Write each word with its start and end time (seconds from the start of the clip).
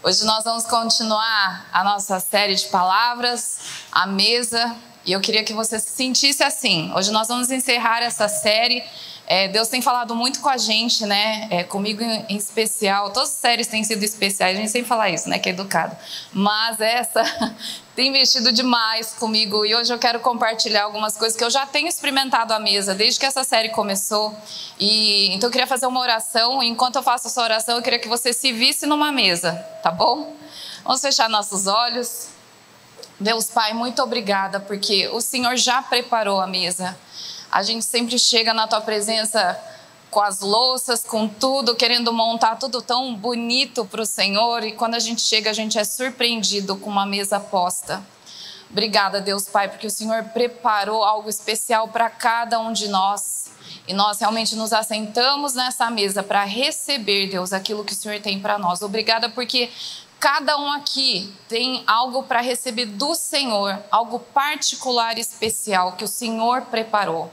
Hoje 0.00 0.24
nós 0.24 0.44
vamos 0.44 0.62
continuar 0.62 1.68
a 1.72 1.82
nossa 1.82 2.20
série 2.20 2.54
de 2.54 2.66
palavras, 2.66 3.58
a 3.90 4.06
mesa, 4.06 4.76
e 5.04 5.10
eu 5.10 5.20
queria 5.20 5.42
que 5.42 5.52
você 5.52 5.80
se 5.80 5.90
sentisse 5.90 6.40
assim. 6.40 6.92
Hoje 6.94 7.10
nós 7.10 7.26
vamos 7.26 7.50
encerrar 7.50 8.00
essa 8.00 8.28
série. 8.28 8.84
É, 9.30 9.46
Deus 9.46 9.68
tem 9.68 9.82
falado 9.82 10.16
muito 10.16 10.40
com 10.40 10.48
a 10.48 10.56
gente, 10.56 11.04
né? 11.04 11.48
É, 11.50 11.62
comigo 11.62 12.02
em 12.02 12.34
especial. 12.34 13.10
Todas 13.10 13.28
as 13.28 13.34
séries 13.36 13.66
têm 13.66 13.84
sido 13.84 14.02
especiais, 14.02 14.56
a 14.56 14.60
gente 14.60 14.70
sempre 14.70 14.88
fala 14.88 15.10
isso, 15.10 15.28
né? 15.28 15.38
Que 15.38 15.50
é 15.50 15.52
educado. 15.52 15.94
Mas 16.32 16.80
essa 16.80 17.22
tem 17.94 18.10
mexido 18.10 18.50
demais 18.50 19.12
comigo 19.12 19.66
e 19.66 19.74
hoje 19.74 19.92
eu 19.92 19.98
quero 19.98 20.18
compartilhar 20.20 20.84
algumas 20.84 21.14
coisas 21.14 21.36
que 21.36 21.44
eu 21.44 21.50
já 21.50 21.66
tenho 21.66 21.88
experimentado 21.88 22.54
à 22.54 22.58
mesa 22.58 22.94
desde 22.94 23.20
que 23.20 23.26
essa 23.26 23.44
série 23.44 23.68
começou. 23.68 24.34
E 24.80 25.34
então 25.34 25.48
eu 25.48 25.52
queria 25.52 25.66
fazer 25.66 25.84
uma 25.84 26.00
oração. 26.00 26.62
Enquanto 26.62 26.96
eu 26.96 27.02
faço 27.02 27.26
essa 27.28 27.42
oração, 27.42 27.76
eu 27.76 27.82
queria 27.82 27.98
que 27.98 28.08
você 28.08 28.32
se 28.32 28.50
visse 28.50 28.86
numa 28.86 29.12
mesa, 29.12 29.52
tá 29.82 29.90
bom? 29.90 30.34
Vamos 30.82 31.02
fechar 31.02 31.28
nossos 31.28 31.66
olhos. 31.66 32.28
Deus 33.20 33.50
Pai, 33.50 33.74
muito 33.74 34.02
obrigada 34.02 34.58
porque 34.58 35.06
o 35.08 35.20
Senhor 35.20 35.54
já 35.56 35.82
preparou 35.82 36.40
a 36.40 36.46
mesa. 36.46 36.96
A 37.50 37.62
gente 37.62 37.84
sempre 37.84 38.18
chega 38.18 38.52
na 38.52 38.66
tua 38.66 38.80
presença 38.80 39.58
com 40.10 40.20
as 40.20 40.40
louças, 40.40 41.04
com 41.04 41.28
tudo, 41.28 41.74
querendo 41.74 42.12
montar 42.12 42.56
tudo 42.56 42.80
tão 42.80 43.14
bonito 43.14 43.84
para 43.84 44.02
o 44.02 44.06
Senhor. 44.06 44.64
E 44.64 44.72
quando 44.72 44.94
a 44.94 44.98
gente 44.98 45.20
chega, 45.20 45.50
a 45.50 45.52
gente 45.52 45.78
é 45.78 45.84
surpreendido 45.84 46.76
com 46.76 46.90
uma 46.90 47.06
mesa 47.06 47.38
posta. 47.38 48.02
Obrigada, 48.70 49.20
Deus 49.20 49.48
Pai, 49.48 49.68
porque 49.68 49.86
o 49.86 49.90
Senhor 49.90 50.24
preparou 50.24 51.02
algo 51.02 51.28
especial 51.28 51.88
para 51.88 52.10
cada 52.10 52.58
um 52.60 52.72
de 52.72 52.88
nós. 52.88 53.48
E 53.86 53.94
nós 53.94 54.20
realmente 54.20 54.54
nos 54.54 54.72
assentamos 54.72 55.54
nessa 55.54 55.90
mesa 55.90 56.22
para 56.22 56.44
receber, 56.44 57.28
Deus, 57.28 57.52
aquilo 57.54 57.84
que 57.84 57.92
o 57.92 57.96
Senhor 57.96 58.20
tem 58.20 58.38
para 58.38 58.58
nós. 58.58 58.82
Obrigada 58.82 59.30
porque 59.30 59.70
cada 60.18 60.58
um 60.58 60.70
aqui 60.72 61.32
tem 61.48 61.82
algo 61.86 62.24
para 62.24 62.40
receber 62.40 62.86
do 62.86 63.14
Senhor, 63.14 63.78
algo 63.90 64.18
particular 64.18 65.16
e 65.16 65.20
especial 65.20 65.92
que 65.92 66.04
o 66.04 66.08
Senhor 66.08 66.62
preparou. 66.62 67.32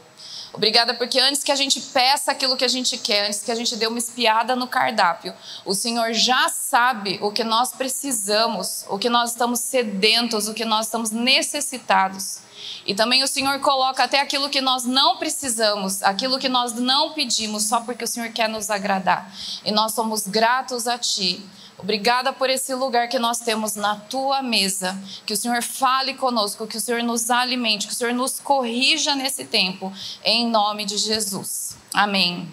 Obrigada 0.54 0.94
porque 0.94 1.20
antes 1.20 1.44
que 1.44 1.52
a 1.52 1.56
gente 1.56 1.82
peça 1.82 2.32
aquilo 2.32 2.56
que 2.56 2.64
a 2.64 2.70
gente 2.70 2.98
quer, 2.98 3.28
antes 3.28 3.44
que 3.44 3.52
a 3.52 3.56
gente 3.56 3.76
dê 3.76 3.88
uma 3.88 4.00
espiada 4.00 4.56
no 4.56 4.68
cardápio, 4.68 5.34
o 5.66 5.74
Senhor 5.74 6.14
já 6.14 6.48
sabe 6.48 7.20
o 7.22 7.30
que 7.30 7.44
nós 7.44 7.74
precisamos, 7.74 8.86
o 8.88 8.98
que 8.98 9.10
nós 9.10 9.32
estamos 9.32 9.60
sedentos, 9.60 10.48
o 10.48 10.54
que 10.54 10.64
nós 10.64 10.86
estamos 10.86 11.12
necessitados. 11.12 12.40
E 12.86 12.96
também 12.96 13.22
o 13.22 13.28
Senhor 13.28 13.60
coloca 13.60 14.06
até 14.06 14.22
aquilo 14.22 14.50
que 14.50 14.62
nós 14.62 14.86
não 14.86 15.18
precisamos, 15.18 16.02
aquilo 16.02 16.40
que 16.40 16.48
nós 16.48 16.74
não 16.74 17.12
pedimos, 17.12 17.64
só 17.64 17.82
porque 17.82 18.06
o 18.06 18.08
Senhor 18.08 18.30
quer 18.30 18.48
nos 18.48 18.70
agradar. 18.70 19.30
E 19.66 19.72
nós 19.72 19.92
somos 19.92 20.26
gratos 20.26 20.88
a 20.88 20.98
Ti. 20.98 21.44
Obrigada 21.86 22.34
por 22.34 22.50
esse 22.50 22.74
lugar 22.74 23.08
que 23.08 23.20
nós 23.20 23.42
temos 23.42 23.76
na 23.76 23.96
tua 23.96 24.42
mesa. 24.42 25.00
Que 25.24 25.34
o 25.34 25.38
Senhor 25.38 25.62
fale 25.62 26.16
conosco, 26.16 26.66
que 26.66 26.78
o 26.78 26.82
Senhor 26.82 27.04
nos 27.04 27.30
alimente, 27.30 27.86
que 27.86 27.94
o 27.94 27.96
Senhor 27.96 28.12
nos 28.12 28.40
corrija 28.40 29.14
nesse 29.14 29.46
tempo, 29.46 29.94
em 30.24 30.50
nome 30.50 30.84
de 30.84 30.98
Jesus. 30.98 31.78
Amém. 31.94 32.52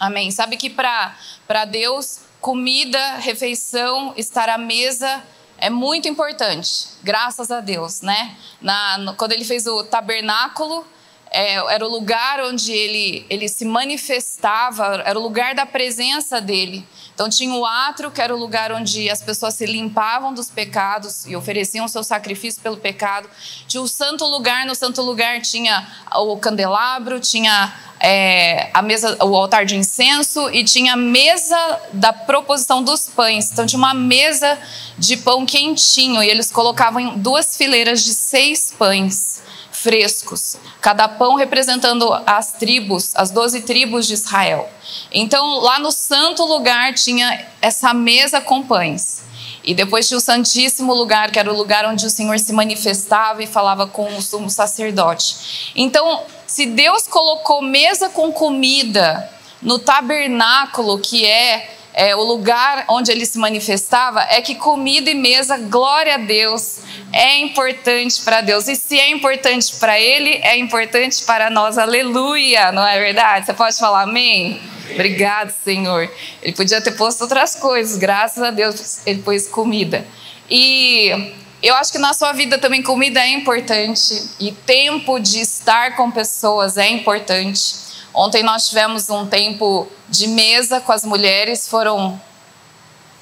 Amém. 0.00 0.30
Sabe 0.30 0.56
que 0.56 0.70
para 0.70 1.66
Deus, 1.68 2.20
comida, 2.40 3.16
refeição, 3.16 4.14
estar 4.16 4.48
à 4.48 4.56
mesa 4.56 5.22
é 5.58 5.68
muito 5.68 6.08
importante, 6.08 6.88
graças 7.02 7.50
a 7.50 7.60
Deus, 7.60 8.00
né? 8.00 8.34
Na, 8.58 8.96
no, 8.96 9.14
quando 9.16 9.32
ele 9.32 9.44
fez 9.44 9.66
o 9.66 9.84
tabernáculo, 9.84 10.82
é, 11.30 11.56
era 11.74 11.86
o 11.86 11.90
lugar 11.90 12.40
onde 12.44 12.72
ele, 12.72 13.26
ele 13.28 13.48
se 13.48 13.66
manifestava, 13.66 15.02
era 15.04 15.18
o 15.18 15.22
lugar 15.22 15.54
da 15.54 15.66
presença 15.66 16.40
dele. 16.40 16.86
Então 17.16 17.30
tinha 17.30 17.54
o 17.54 17.64
átrio, 17.64 18.10
que 18.10 18.20
era 18.20 18.36
o 18.36 18.38
lugar 18.38 18.70
onde 18.72 19.08
as 19.08 19.22
pessoas 19.22 19.54
se 19.54 19.64
limpavam 19.64 20.34
dos 20.34 20.50
pecados 20.50 21.24
e 21.24 21.34
ofereciam 21.34 21.88
seu 21.88 22.04
sacrifício 22.04 22.60
pelo 22.60 22.76
pecado. 22.76 23.26
Tinha 23.66 23.82
o 23.82 23.88
santo 23.88 24.26
lugar, 24.26 24.66
no 24.66 24.74
santo 24.74 25.00
lugar 25.00 25.40
tinha 25.40 25.88
o 26.14 26.36
candelabro, 26.36 27.18
tinha 27.18 27.72
é, 27.98 28.68
a 28.74 28.82
mesa, 28.82 29.16
o 29.24 29.34
altar 29.34 29.64
de 29.64 29.76
incenso 29.76 30.50
e 30.50 30.62
tinha 30.62 30.92
a 30.92 30.96
mesa 30.96 31.80
da 31.90 32.12
proposição 32.12 32.82
dos 32.82 33.08
pães. 33.08 33.50
Então 33.50 33.64
tinha 33.64 33.78
uma 33.78 33.94
mesa 33.94 34.58
de 34.98 35.16
pão 35.16 35.46
quentinho 35.46 36.22
e 36.22 36.28
eles 36.28 36.52
colocavam 36.52 37.16
duas 37.16 37.56
fileiras 37.56 38.04
de 38.04 38.12
seis 38.12 38.74
pães 38.78 39.40
frescos, 39.86 40.56
cada 40.80 41.06
pão 41.06 41.36
representando 41.36 42.12
as 42.26 42.54
tribos, 42.54 43.12
as 43.14 43.30
doze 43.30 43.60
tribos 43.60 44.04
de 44.08 44.14
Israel. 44.14 44.68
Então, 45.12 45.60
lá 45.60 45.78
no 45.78 45.92
santo 45.92 46.44
lugar 46.44 46.92
tinha 46.94 47.46
essa 47.62 47.94
mesa 47.94 48.40
com 48.40 48.64
pães. 48.64 49.22
E 49.62 49.74
depois 49.74 50.08
tinha 50.08 50.18
o 50.18 50.20
Santíssimo 50.20 50.92
Lugar, 50.92 51.30
que 51.30 51.38
era 51.38 51.52
o 51.52 51.56
lugar 51.56 51.86
onde 51.86 52.04
o 52.04 52.10
Senhor 52.10 52.36
se 52.40 52.52
manifestava 52.52 53.44
e 53.44 53.46
falava 53.46 53.86
com 53.86 54.16
o 54.16 54.20
sumo 54.22 54.50
sacerdote. 54.50 55.72
Então, 55.76 56.24
se 56.48 56.66
Deus 56.66 57.06
colocou 57.06 57.62
mesa 57.62 58.08
com 58.08 58.32
comida 58.32 59.30
no 59.62 59.78
tabernáculo, 59.78 60.98
que 60.98 61.24
é 61.24 61.75
é, 61.96 62.14
o 62.14 62.22
lugar 62.22 62.84
onde 62.88 63.10
ele 63.10 63.24
se 63.24 63.38
manifestava, 63.38 64.20
é 64.28 64.42
que 64.42 64.54
comida 64.54 65.10
e 65.10 65.14
mesa, 65.14 65.56
glória 65.56 66.16
a 66.16 66.18
Deus, 66.18 66.80
é 67.10 67.38
importante 67.38 68.20
para 68.20 68.42
Deus. 68.42 68.68
E 68.68 68.76
se 68.76 69.00
é 69.00 69.08
importante 69.08 69.74
para 69.76 69.98
ele, 69.98 70.38
é 70.42 70.58
importante 70.58 71.24
para 71.24 71.48
nós. 71.48 71.78
Aleluia, 71.78 72.70
não 72.70 72.86
é 72.86 73.00
verdade? 73.00 73.46
Você 73.46 73.54
pode 73.54 73.78
falar 73.78 74.02
amém? 74.02 74.60
Obrigado, 74.92 75.54
Senhor. 75.64 76.12
Ele 76.42 76.52
podia 76.52 76.82
ter 76.82 76.92
posto 76.92 77.22
outras 77.22 77.56
coisas, 77.56 77.96
graças 77.96 78.42
a 78.42 78.50
Deus, 78.50 79.00
ele 79.06 79.22
pôs 79.22 79.48
comida. 79.48 80.06
E 80.50 81.32
eu 81.62 81.74
acho 81.76 81.92
que 81.92 81.98
na 81.98 82.12
sua 82.12 82.34
vida 82.34 82.58
também 82.58 82.82
comida 82.82 83.20
é 83.20 83.30
importante 83.30 84.22
e 84.38 84.52
tempo 84.52 85.18
de 85.18 85.40
estar 85.40 85.96
com 85.96 86.10
pessoas 86.10 86.76
é 86.76 86.90
importante. 86.90 87.85
Ontem 88.16 88.42
nós 88.42 88.66
tivemos 88.66 89.10
um 89.10 89.26
tempo 89.26 89.86
de 90.08 90.26
mesa 90.28 90.80
com 90.80 90.90
as 90.90 91.04
mulheres, 91.04 91.68
foram 91.68 92.18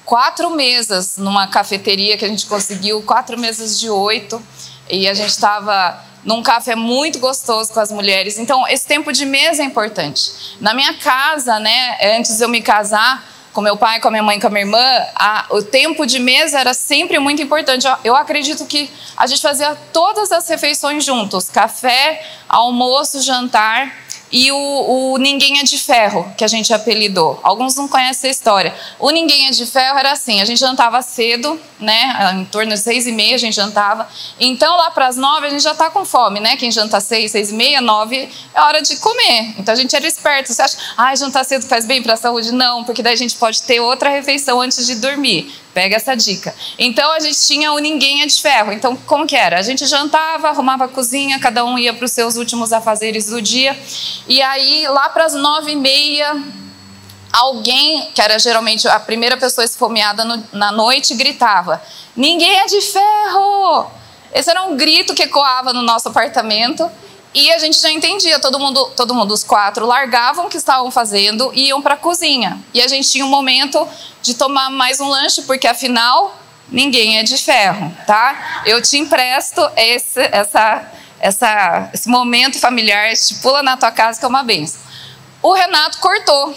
quatro 0.05 0.51
mesas 0.51 1.17
numa 1.17 1.47
cafeteria 1.47 2.17
que 2.17 2.23
a 2.23 2.29
gente 2.29 2.45
conseguiu, 2.45 3.01
quatro 3.01 3.37
mesas 3.37 3.77
de 3.77 3.89
oito, 3.89 4.41
e 4.89 5.05
a 5.09 5.13
gente 5.13 5.31
estava 5.31 6.01
num 6.23 6.41
café 6.41 6.75
muito 6.75 7.19
gostoso 7.19 7.73
com 7.73 7.79
as 7.81 7.91
mulheres. 7.91 8.37
Então, 8.37 8.65
esse 8.69 8.85
tempo 8.85 9.11
de 9.11 9.25
mesa 9.25 9.63
é 9.63 9.65
importante. 9.65 10.55
Na 10.61 10.73
minha 10.73 10.93
casa, 10.93 11.59
né, 11.59 11.97
antes 12.15 12.37
de 12.37 12.43
eu 12.45 12.47
me 12.47 12.61
casar, 12.61 13.21
com 13.51 13.59
meu 13.59 13.75
pai, 13.75 13.99
com 13.99 14.07
a 14.07 14.11
minha 14.11 14.23
mãe, 14.23 14.39
com 14.39 14.47
a 14.47 14.49
minha 14.49 14.63
irmã, 14.63 15.05
a, 15.13 15.45
o 15.49 15.61
tempo 15.61 16.05
de 16.05 16.19
mesa 16.19 16.57
era 16.57 16.73
sempre 16.73 17.19
muito 17.19 17.41
importante. 17.41 17.85
Eu, 17.85 17.95
eu 18.05 18.15
acredito 18.15 18.65
que 18.65 18.89
a 19.17 19.27
gente 19.27 19.41
fazia 19.41 19.75
todas 19.91 20.31
as 20.31 20.47
refeições 20.47 21.03
juntos: 21.03 21.49
café, 21.49 22.25
almoço, 22.47 23.21
jantar 23.21 24.04
e 24.37 24.51
o, 24.51 24.57
o, 24.57 25.17
Ninguém 25.17 25.59
é 25.59 25.63
de 25.63 25.77
Ferro, 25.77 26.29
que 26.37 26.43
a 26.43 26.47
gente 26.47 26.73
apelidou. 26.73 27.39
Alguns 27.41 27.73
não 27.77 27.87
conhecem 27.87 28.27
a 28.27 28.31
história. 28.31 28.75
O 28.99 29.09
Ninguém 29.09 29.47
é 29.47 29.51
de 29.51 29.65
Ferro 29.65 29.97
era 29.97 30.11
assim: 30.11 30.41
a 30.41 30.45
gente 30.45 30.59
jantava 30.59 31.01
cedo, 31.01 31.57
né? 31.79 32.33
Em 32.33 32.43
torno 32.43 32.73
de 32.73 32.77
seis 32.77 33.07
e 33.07 33.13
meia 33.13 33.35
a 33.35 33.37
gente 33.37 33.55
jantava. 33.55 34.05
Então 34.37 34.75
lá 34.75 34.91
para 34.91 35.07
as 35.07 35.15
nove 35.15 35.47
a 35.47 35.49
gente 35.49 35.63
já 35.63 35.71
está 35.71 35.89
com 35.89 36.03
fome, 36.03 36.41
né? 36.41 36.57
Quem 36.57 36.69
janta 36.69 36.99
seis, 36.99 37.31
seis 37.31 37.49
e 37.49 37.53
meia, 37.53 37.79
nove 37.79 38.29
é 38.53 38.61
hora 38.61 38.81
de 38.81 38.97
comer. 38.97 39.53
Então 39.57 39.71
a 39.71 39.77
gente 39.77 39.95
era 39.95 40.05
esperto. 40.05 40.51
Você 40.51 40.61
acha, 40.61 40.77
ah, 40.97 41.15
jantar 41.15 41.45
cedo 41.45 41.65
faz 41.65 41.85
bem 41.85 42.03
para 42.03 42.15
a 42.15 42.17
saúde? 42.17 42.51
Não, 42.51 42.83
porque 42.83 43.01
daí 43.01 43.13
a 43.13 43.17
gente 43.17 43.35
pode 43.37 43.61
ter 43.61 43.79
outra 43.79 44.09
refeição 44.09 44.59
antes 44.59 44.85
de 44.85 44.95
dormir. 44.95 45.49
Pega 45.75 45.97
essa 45.97 46.15
dica. 46.15 46.55
Então 46.79 47.11
a 47.11 47.19
gente 47.19 47.37
tinha 47.45 47.73
o 47.73 47.79
Ninguém 47.79 48.21
é 48.21 48.25
de 48.25 48.41
Ferro. 48.41 48.71
Então 48.71 48.95
como 48.95 49.27
que 49.27 49.35
era? 49.35 49.59
A 49.59 49.61
gente 49.61 49.85
jantava, 49.85 50.47
arrumava 50.47 50.85
a 50.85 50.87
cozinha, 50.87 51.37
cada 51.37 51.65
um 51.65 51.77
ia 51.77 51.93
para 51.93 52.05
os 52.05 52.11
seus 52.13 52.37
últimos 52.37 52.71
afazeres 52.71 53.25
do 53.27 53.41
dia. 53.41 53.77
E 54.25 54.41
aí 54.41 54.87
lá 54.87 55.09
para 55.09 55.25
as 55.25 55.33
nove 55.33 55.73
e 55.73 55.75
meia 55.75 56.41
alguém, 57.29 58.09
que 58.15 58.21
era 58.21 58.39
geralmente 58.39 58.87
a 58.87 58.97
primeira 59.01 59.35
pessoa 59.35 59.65
esfomeada 59.65 60.23
no, 60.23 60.41
na 60.53 60.71
noite, 60.71 61.13
gritava: 61.13 61.83
Ninguém 62.15 62.57
é 62.57 62.65
de 62.67 62.79
ferro! 62.79 63.91
Esse 64.33 64.49
era 64.49 64.63
um 64.63 64.77
grito 64.77 65.13
que 65.13 65.23
ecoava 65.23 65.73
no 65.73 65.81
nosso 65.81 66.07
apartamento. 66.07 66.89
E 67.35 67.51
a 67.51 67.57
gente 67.57 67.81
já 67.81 67.91
entendia, 67.91 68.39
todo 68.39 68.57
mundo, 68.57 68.93
todo 68.95 69.13
mundo, 69.13 69.33
os 69.33 69.43
quatro, 69.43 69.85
largavam 69.85 70.45
o 70.45 70.49
que 70.49 70.55
estavam 70.55 70.89
fazendo 70.89 71.51
e 71.53 71.67
iam 71.67 71.81
para 71.81 71.95
a 71.95 71.97
cozinha. 71.97 72.57
E 72.73 72.81
a 72.81 72.87
gente 72.87 73.11
tinha 73.11 73.25
um 73.25 73.29
momento 73.29 73.85
de 74.21 74.35
tomar 74.35 74.69
mais 74.69 75.01
um 75.01 75.09
lanche, 75.09 75.41
porque 75.41 75.67
afinal, 75.67 76.39
ninguém 76.69 77.19
é 77.19 77.23
de 77.23 77.37
ferro, 77.37 77.93
tá? 78.07 78.61
Eu 78.65 78.81
te 78.81 78.97
empresto 78.97 79.61
esse, 79.75 80.21
essa, 80.31 80.89
essa, 81.19 81.89
esse 81.93 82.07
momento 82.07 82.57
familiar, 82.57 83.11
estipula 83.11 83.61
na 83.61 83.75
tua 83.75 83.91
casa 83.91 84.17
que 84.17 84.23
é 84.23 84.29
uma 84.29 84.41
benção. 84.41 84.79
O 85.41 85.51
Renato 85.51 85.97
cortou 85.97 86.55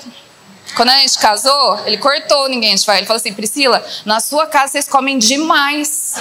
quando 0.77 0.91
a 0.91 0.99
gente 0.99 1.19
casou, 1.19 1.81
ele 1.87 1.99
cortou 1.99 2.49
ninguém 2.49 2.75
de 2.75 2.91
Ele 2.91 3.07
falou 3.07 3.19
assim: 3.19 3.33
Priscila, 3.33 3.85
na 4.05 4.21
sua 4.21 4.47
casa 4.47 4.73
vocês 4.73 4.89
comem 4.89 5.19
demais. 5.19 6.15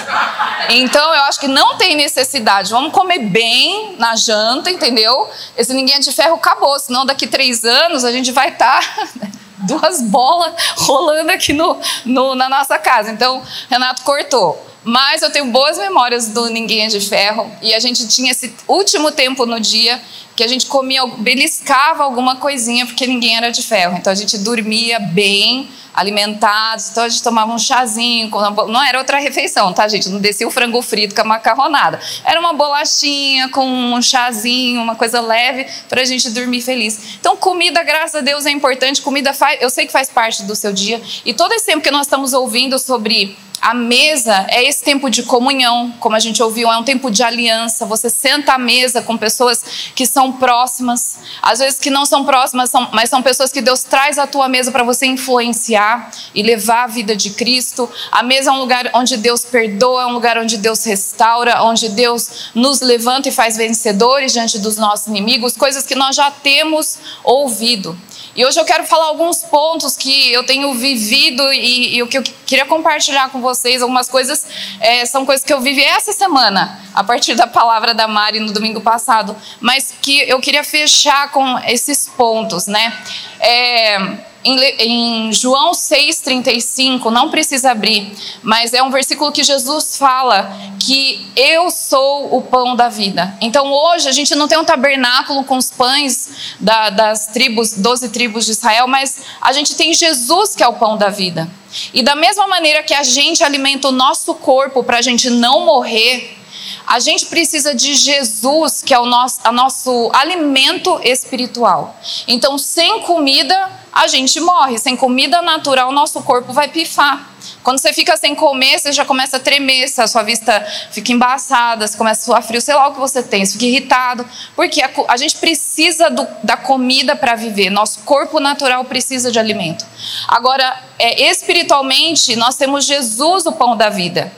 Então 0.70 1.14
eu 1.14 1.22
acho 1.22 1.40
que 1.40 1.48
não 1.48 1.76
tem 1.76 1.96
necessidade. 1.96 2.70
Vamos 2.70 2.92
comer 2.92 3.18
bem 3.18 3.96
na 3.98 4.16
janta, 4.16 4.70
entendeu? 4.70 5.28
Esse 5.56 5.72
ninguém 5.72 5.96
é 5.96 5.98
de 5.98 6.12
ferro 6.12 6.34
acabou. 6.34 6.78
Senão 6.78 7.06
daqui 7.06 7.26
três 7.26 7.64
anos 7.64 8.04
a 8.04 8.12
gente 8.12 8.32
vai 8.32 8.48
estar. 8.50 8.80
Tá 8.80 9.28
duas 9.66 10.00
bolas 10.02 10.54
rolando 10.76 11.32
aqui 11.32 11.52
no, 11.52 11.78
no, 12.04 12.34
na 12.34 12.48
nossa 12.48 12.78
casa. 12.78 13.10
Então, 13.10 13.42
Renato 13.68 14.02
cortou. 14.02 14.66
Mas 14.88 15.20
eu 15.20 15.30
tenho 15.30 15.44
boas 15.48 15.76
memórias 15.76 16.28
do 16.28 16.48
Ninguém 16.48 16.86
é 16.86 16.88
de 16.88 16.98
Ferro. 16.98 17.52
E 17.60 17.74
a 17.74 17.78
gente 17.78 18.08
tinha 18.08 18.30
esse 18.30 18.54
último 18.66 19.12
tempo 19.12 19.44
no 19.44 19.60
dia 19.60 20.00
que 20.34 20.42
a 20.42 20.46
gente 20.46 20.64
comia, 20.64 21.04
beliscava 21.18 22.04
alguma 22.04 22.36
coisinha, 22.36 22.86
porque 22.86 23.06
ninguém 23.06 23.36
era 23.36 23.50
de 23.50 23.62
ferro. 23.62 23.98
Então 23.98 24.10
a 24.10 24.16
gente 24.16 24.38
dormia 24.38 24.98
bem, 24.98 25.68
alimentados. 25.92 26.88
Então 26.90 27.04
a 27.04 27.08
gente 27.10 27.22
tomava 27.22 27.52
um 27.52 27.58
chazinho. 27.58 28.30
Não 28.68 28.82
era 28.82 28.96
outra 28.96 29.18
refeição, 29.18 29.74
tá, 29.74 29.86
gente? 29.88 30.08
Não 30.08 30.20
descia 30.20 30.48
o 30.48 30.50
frango 30.50 30.80
frito 30.80 31.14
com 31.14 31.20
a 31.20 31.24
macarronada. 31.24 32.00
Era 32.24 32.40
uma 32.40 32.54
bolachinha 32.54 33.50
com 33.50 33.66
um 33.66 34.00
chazinho, 34.00 34.80
uma 34.80 34.94
coisa 34.94 35.20
leve 35.20 35.66
para 35.86 36.00
a 36.00 36.04
gente 36.06 36.30
dormir 36.30 36.62
feliz. 36.62 37.16
Então, 37.20 37.36
comida, 37.36 37.82
graças 37.82 38.14
a 38.14 38.20
Deus, 38.22 38.46
é 38.46 38.50
importante. 38.50 39.02
Comida 39.02 39.34
faz, 39.34 39.60
eu 39.60 39.68
sei 39.68 39.84
que 39.84 39.92
faz 39.92 40.08
parte 40.08 40.44
do 40.44 40.56
seu 40.56 40.72
dia. 40.72 41.02
E 41.26 41.34
todo 41.34 41.52
esse 41.52 41.66
tempo 41.66 41.82
que 41.82 41.90
nós 41.90 42.06
estamos 42.06 42.32
ouvindo 42.32 42.78
sobre 42.78 43.36
a 43.60 43.74
mesa 43.74 44.46
é 44.48 44.64
esse 44.64 44.82
tempo 44.82 45.10
de 45.10 45.22
comunhão, 45.22 45.92
como 45.98 46.14
a 46.14 46.20
gente 46.20 46.42
ouviu, 46.42 46.70
é 46.70 46.76
um 46.76 46.84
tempo 46.84 47.10
de 47.10 47.22
aliança. 47.22 47.84
Você 47.86 48.08
senta 48.08 48.54
à 48.54 48.58
mesa 48.58 49.02
com 49.02 49.16
pessoas 49.16 49.62
que 49.94 50.06
são 50.06 50.32
próximas, 50.32 51.18
às 51.42 51.58
vezes 51.58 51.78
que 51.78 51.90
não 51.90 52.06
são 52.06 52.24
próximas, 52.24 52.70
mas 52.92 53.10
são 53.10 53.22
pessoas 53.22 53.50
que 53.50 53.60
Deus 53.60 53.82
traz 53.82 54.18
à 54.18 54.26
tua 54.26 54.48
mesa 54.48 54.70
para 54.70 54.84
você 54.84 55.06
influenciar 55.06 56.10
e 56.34 56.42
levar 56.42 56.84
a 56.84 56.86
vida 56.86 57.16
de 57.16 57.30
Cristo. 57.30 57.90
A 58.12 58.22
mesa 58.22 58.50
é 58.50 58.52
um 58.52 58.58
lugar 58.58 58.90
onde 58.94 59.16
Deus 59.16 59.44
perdoa, 59.44 60.02
é 60.02 60.06
um 60.06 60.12
lugar 60.12 60.38
onde 60.38 60.56
Deus 60.56 60.84
restaura, 60.84 61.62
onde 61.62 61.88
Deus 61.88 62.50
nos 62.54 62.80
levanta 62.80 63.28
e 63.28 63.32
faz 63.32 63.56
vencedores 63.56 64.32
diante 64.32 64.58
dos 64.58 64.76
nossos 64.76 65.06
inimigos, 65.08 65.56
coisas 65.56 65.84
que 65.84 65.94
nós 65.94 66.14
já 66.14 66.30
temos 66.30 66.98
ouvido. 67.24 67.98
E 68.38 68.46
hoje 68.46 68.60
eu 68.60 68.64
quero 68.64 68.84
falar 68.86 69.06
alguns 69.06 69.42
pontos 69.42 69.96
que 69.96 70.32
eu 70.32 70.44
tenho 70.44 70.72
vivido 70.72 71.52
e, 71.52 72.00
o 72.04 72.06
que 72.06 72.18
eu 72.18 72.22
queria 72.22 72.64
compartilhar 72.64 73.30
com 73.30 73.40
vocês. 73.40 73.82
Algumas 73.82 74.08
coisas 74.08 74.46
é, 74.78 75.04
são 75.06 75.26
coisas 75.26 75.44
que 75.44 75.52
eu 75.52 75.60
vivi 75.60 75.82
essa 75.82 76.12
semana, 76.12 76.78
a 76.94 77.02
partir 77.02 77.34
da 77.34 77.48
palavra 77.48 77.92
da 77.92 78.06
Mari 78.06 78.38
no 78.38 78.52
domingo 78.52 78.80
passado, 78.80 79.36
mas 79.60 79.92
que 80.00 80.20
eu 80.20 80.38
queria 80.38 80.62
fechar 80.62 81.32
com 81.32 81.58
esses 81.66 82.08
pontos, 82.16 82.68
né? 82.68 82.96
É, 83.40 83.98
em, 84.44 85.32
João 85.32 85.72
6,35, 85.72 87.10
não 87.10 87.30
precisa 87.30 87.72
abrir, 87.72 88.12
mas 88.42 88.72
é 88.72 88.82
um 88.82 88.90
versículo 88.90 89.32
que 89.32 89.42
Jesus 89.42 89.96
fala 89.96 90.50
que 90.78 91.26
eu 91.36 91.70
sou 91.70 92.34
o 92.36 92.42
pão 92.42 92.76
da 92.76 92.88
vida. 92.88 93.36
Então 93.40 93.70
hoje 93.72 94.08
a 94.08 94.12
gente 94.12 94.34
não 94.34 94.48
tem 94.48 94.58
um 94.58 94.64
tabernáculo 94.64 95.44
com 95.44 95.56
os 95.56 95.70
pães 95.70 96.56
da, 96.60 96.90
das 96.90 97.26
tribos, 97.26 97.74
12 97.74 98.08
tribos 98.10 98.46
de 98.46 98.52
Israel, 98.52 98.86
mas 98.86 99.18
a 99.40 99.52
gente 99.52 99.74
tem 99.74 99.92
Jesus 99.92 100.54
que 100.54 100.62
é 100.62 100.68
o 100.68 100.74
pão 100.74 100.96
da 100.96 101.08
vida. 101.08 101.48
E 101.92 102.02
da 102.02 102.14
mesma 102.14 102.46
maneira 102.46 102.82
que 102.82 102.94
a 102.94 103.02
gente 103.02 103.44
alimenta 103.44 103.88
o 103.88 103.92
nosso 103.92 104.34
corpo 104.34 104.82
para 104.82 104.98
a 104.98 105.02
gente 105.02 105.28
não 105.28 105.66
morrer, 105.66 106.38
a 106.86 106.98
gente 106.98 107.26
precisa 107.26 107.74
de 107.74 107.94
Jesus, 107.94 108.82
que 108.82 108.94
é 108.94 108.98
o 108.98 109.04
nosso, 109.04 109.40
nosso 109.52 110.10
alimento 110.14 110.98
espiritual. 111.04 111.94
Então, 112.26 112.56
sem 112.56 113.02
comida, 113.02 113.70
a 113.98 114.06
gente 114.06 114.38
morre. 114.40 114.78
Sem 114.78 114.96
comida 114.96 115.42
natural, 115.42 115.90
nosso 115.90 116.22
corpo 116.22 116.52
vai 116.52 116.68
pifar. 116.68 117.28
Quando 117.64 117.78
você 117.78 117.92
fica 117.92 118.16
sem 118.16 118.34
comer, 118.34 118.78
você 118.78 118.92
já 118.92 119.04
começa 119.04 119.38
a 119.38 119.40
tremer, 119.40 119.84
a 119.98 120.06
sua 120.06 120.22
vista 120.22 120.64
fica 120.92 121.12
embaçada, 121.12 121.86
você 121.86 121.98
começa 121.98 122.22
a 122.22 122.24
suar 122.24 122.42
frio, 122.42 122.60
sei 122.60 122.74
lá 122.74 122.88
o 122.88 122.94
que 122.94 123.00
você 123.00 123.22
tem, 123.22 123.44
você 123.44 123.52
fica 123.52 123.64
irritado. 123.66 124.24
Porque 124.54 124.80
a, 124.80 124.90
a 125.08 125.16
gente 125.16 125.36
precisa 125.38 126.08
do, 126.08 126.26
da 126.44 126.56
comida 126.56 127.16
para 127.16 127.34
viver, 127.34 127.70
nosso 127.70 128.00
corpo 128.00 128.38
natural 128.38 128.84
precisa 128.84 129.32
de 129.32 129.38
alimento. 129.38 129.84
Agora, 130.28 130.80
é, 130.98 131.30
espiritualmente, 131.30 132.36
nós 132.36 132.56
temos 132.56 132.84
Jesus, 132.84 133.46
o 133.46 133.52
pão 133.52 133.76
da 133.76 133.88
vida. 133.88 134.32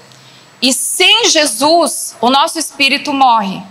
E 0.63 0.73
sem 0.73 1.29
Jesus, 1.29 2.17
o 2.21 2.31
nosso 2.31 2.59
espírito 2.59 3.13
morre. 3.13 3.63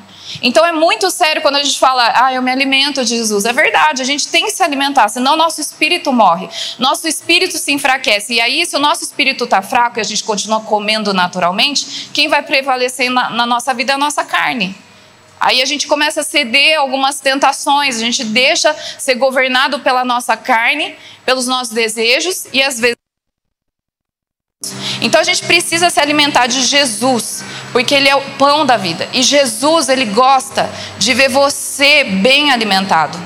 Então 0.41 0.65
é 0.65 0.71
muito 0.71 1.09
sério 1.09 1.41
quando 1.41 1.55
a 1.55 1.63
gente 1.63 1.79
fala, 1.79 2.13
ah, 2.15 2.33
eu 2.33 2.41
me 2.41 2.51
alimento 2.51 3.03
de 3.03 3.17
Jesus. 3.17 3.45
É 3.45 3.53
verdade, 3.53 4.01
a 4.01 4.05
gente 4.05 4.27
tem 4.27 4.45
que 4.45 4.51
se 4.51 4.63
alimentar, 4.63 5.07
senão 5.09 5.35
nosso 5.35 5.59
espírito 5.59 6.11
morre. 6.11 6.49
Nosso 6.77 7.07
espírito 7.07 7.57
se 7.57 7.71
enfraquece. 7.71 8.33
E 8.33 8.41
aí, 8.41 8.65
se 8.65 8.75
o 8.75 8.79
nosso 8.79 9.03
espírito 9.03 9.43
está 9.43 9.61
fraco 9.61 9.99
e 9.99 10.01
a 10.01 10.03
gente 10.03 10.23
continua 10.23 10.61
comendo 10.61 11.13
naturalmente, 11.13 12.09
quem 12.13 12.27
vai 12.27 12.43
prevalecer 12.43 13.09
na, 13.09 13.29
na 13.29 13.45
nossa 13.45 13.73
vida 13.73 13.93
é 13.93 13.95
a 13.95 13.97
nossa 13.97 14.23
carne. 14.23 14.75
Aí 15.39 15.61
a 15.61 15.65
gente 15.65 15.87
começa 15.87 16.19
a 16.19 16.23
ceder 16.23 16.77
algumas 16.77 17.21
tentações, 17.21 17.95
a 17.95 17.99
gente 17.99 18.25
deixa 18.25 18.75
ser 18.97 19.15
governado 19.15 19.79
pela 19.79 20.03
nossa 20.03 20.35
carne, 20.35 20.95
pelos 21.25 21.47
nossos 21.47 21.73
desejos 21.73 22.45
e 22.51 22.61
às 22.61 22.77
vezes 22.77 22.97
então 25.01 25.21
a 25.21 25.23
gente 25.23 25.45
precisa 25.45 25.89
se 25.89 26.01
alimentar 26.01 26.45
de 26.45 26.61
Jesus, 26.63 27.45
porque 27.71 27.95
ele 27.95 28.09
é 28.09 28.15
o 28.15 28.21
pão 28.37 28.65
da 28.65 28.75
vida. 28.75 29.07
E 29.13 29.23
Jesus, 29.23 29.87
ele 29.87 30.03
gosta 30.05 30.69
de 30.97 31.13
ver 31.13 31.29
você 31.29 32.03
bem 32.03 32.51
alimentado. 32.51 33.17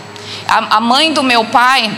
A, 0.48 0.78
a 0.78 0.80
mãe 0.80 1.12
do 1.12 1.24
meu 1.24 1.44
pai, 1.46 1.92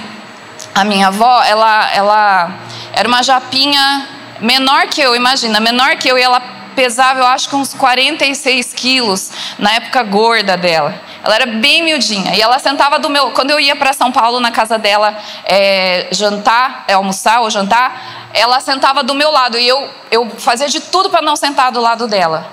a 0.73 0.85
minha 0.85 1.07
avó, 1.07 1.43
ela, 1.43 1.91
ela 1.93 2.59
era 2.93 3.09
uma 3.09 3.21
japinha 3.21 4.07
menor 4.39 4.87
que 4.87 5.01
eu, 5.01 5.13
imagina, 5.13 5.59
menor 5.59 5.97
que 5.97 6.07
eu, 6.07 6.17
e 6.17 6.21
ela 6.21 6.39
pesava, 6.73 7.19
eu 7.19 7.27
acho 7.27 7.49
que 7.49 7.57
uns 7.57 7.73
46 7.73 8.73
quilos, 8.73 9.31
na 9.59 9.73
época 9.73 10.01
gorda 10.03 10.55
dela. 10.55 11.01
Ela 11.23 11.35
era 11.35 11.45
bem 11.47 11.83
miudinha. 11.83 12.35
E 12.35 12.41
ela 12.41 12.59
sentava 12.59 12.99
do 12.99 13.09
meu. 13.09 13.31
Quando 13.31 13.49
eu 13.49 13.59
ia 13.59 13.75
para 13.75 13.91
São 13.93 14.11
Paulo, 14.11 14.39
na 14.39 14.51
casa 14.51 14.77
dela, 14.77 15.17
é, 15.43 16.07
jantar, 16.11 16.85
é, 16.87 16.93
almoçar 16.93 17.41
ou 17.41 17.49
jantar, 17.49 18.25
ela 18.35 18.59
sentava 18.59 19.01
do 19.01 19.15
meu 19.15 19.31
lado 19.31 19.57
e 19.57 19.65
eu, 19.65 19.89
eu 20.11 20.29
fazia 20.31 20.67
de 20.67 20.81
tudo 20.81 21.09
para 21.09 21.21
não 21.21 21.37
sentar 21.37 21.71
do 21.71 21.79
lado 21.79 22.05
dela. 22.05 22.45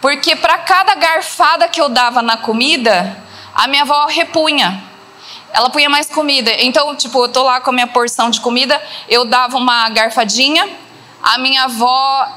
Porque 0.00 0.34
para 0.34 0.58
cada 0.58 0.96
garfada 0.96 1.68
que 1.68 1.80
eu 1.80 1.88
dava 1.88 2.20
na 2.20 2.36
comida, 2.36 3.16
a 3.54 3.68
minha 3.68 3.82
avó 3.82 4.06
repunha. 4.06 4.82
Ela 5.52 5.70
punha 5.70 5.88
mais 5.88 6.10
comida. 6.10 6.50
Então, 6.58 6.94
tipo, 6.96 7.22
eu 7.24 7.28
tô 7.28 7.44
lá 7.44 7.60
com 7.60 7.70
a 7.70 7.72
minha 7.72 7.86
porção 7.86 8.30
de 8.30 8.40
comida, 8.40 8.82
eu 9.08 9.24
dava 9.24 9.56
uma 9.56 9.88
garfadinha, 9.90 10.68
a 11.22 11.38
minha 11.38 11.64
avó 11.64 12.28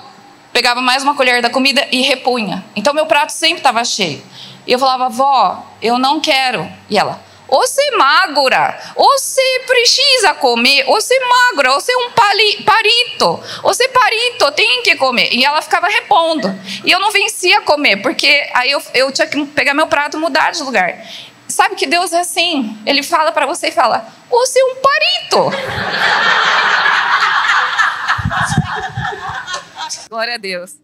pegava 0.54 0.80
mais 0.80 1.02
uma 1.02 1.16
colher 1.16 1.42
da 1.42 1.50
comida 1.50 1.88
e 1.92 2.02
repunha. 2.02 2.64
Então, 2.76 2.94
meu 2.94 3.08
prato 3.08 3.32
sempre 3.32 3.58
estava 3.58 3.84
cheio. 3.84 4.24
E 4.68 4.72
eu 4.72 4.78
falava, 4.78 5.10
vó, 5.10 5.66
eu 5.82 5.98
não 5.98 6.20
quero. 6.20 6.72
E 6.88 7.00
ela, 7.00 7.20
você 7.52 7.92
magra, 7.98 8.80
você 8.96 9.64
precisa 9.68 10.34
comer, 10.36 10.86
você 10.86 11.14
magra, 11.20 11.74
você 11.74 11.92
é 11.92 11.98
um 11.98 12.12
pali, 12.12 12.64
parito, 12.64 13.44
você 13.62 13.90
parito, 13.90 14.50
tem 14.54 14.82
que 14.84 14.96
comer. 14.96 15.34
E 15.34 15.44
ela 15.44 15.62
ficava 15.62 15.88
repondo. 15.88 16.48
E 16.86 16.92
eu 16.92 17.02
não 17.02 17.12
vencia 17.12 17.60
comer, 17.64 17.98
porque 17.98 18.50
aí 18.54 18.72
eu, 18.72 18.82
eu 18.94 19.12
tinha 19.12 19.28
que 19.28 19.46
pegar 19.48 19.74
meu 19.74 19.88
prato 19.88 20.16
e 20.16 20.20
mudar 20.22 20.52
de 20.52 20.64
lugar. 20.64 21.06
Sabe 21.46 21.76
que 21.76 21.86
Deus 21.86 22.14
é 22.14 22.22
assim? 22.22 22.82
Ele 22.86 23.04
fala 23.04 23.34
para 23.34 23.46
você 23.46 23.68
e 23.68 23.74
fala: 23.74 24.08
Você 24.30 24.58
é 24.58 24.64
um 24.64 24.76
parito. 24.78 25.52
Glória 30.08 30.36
a 30.36 30.38
Deus. 30.38 30.78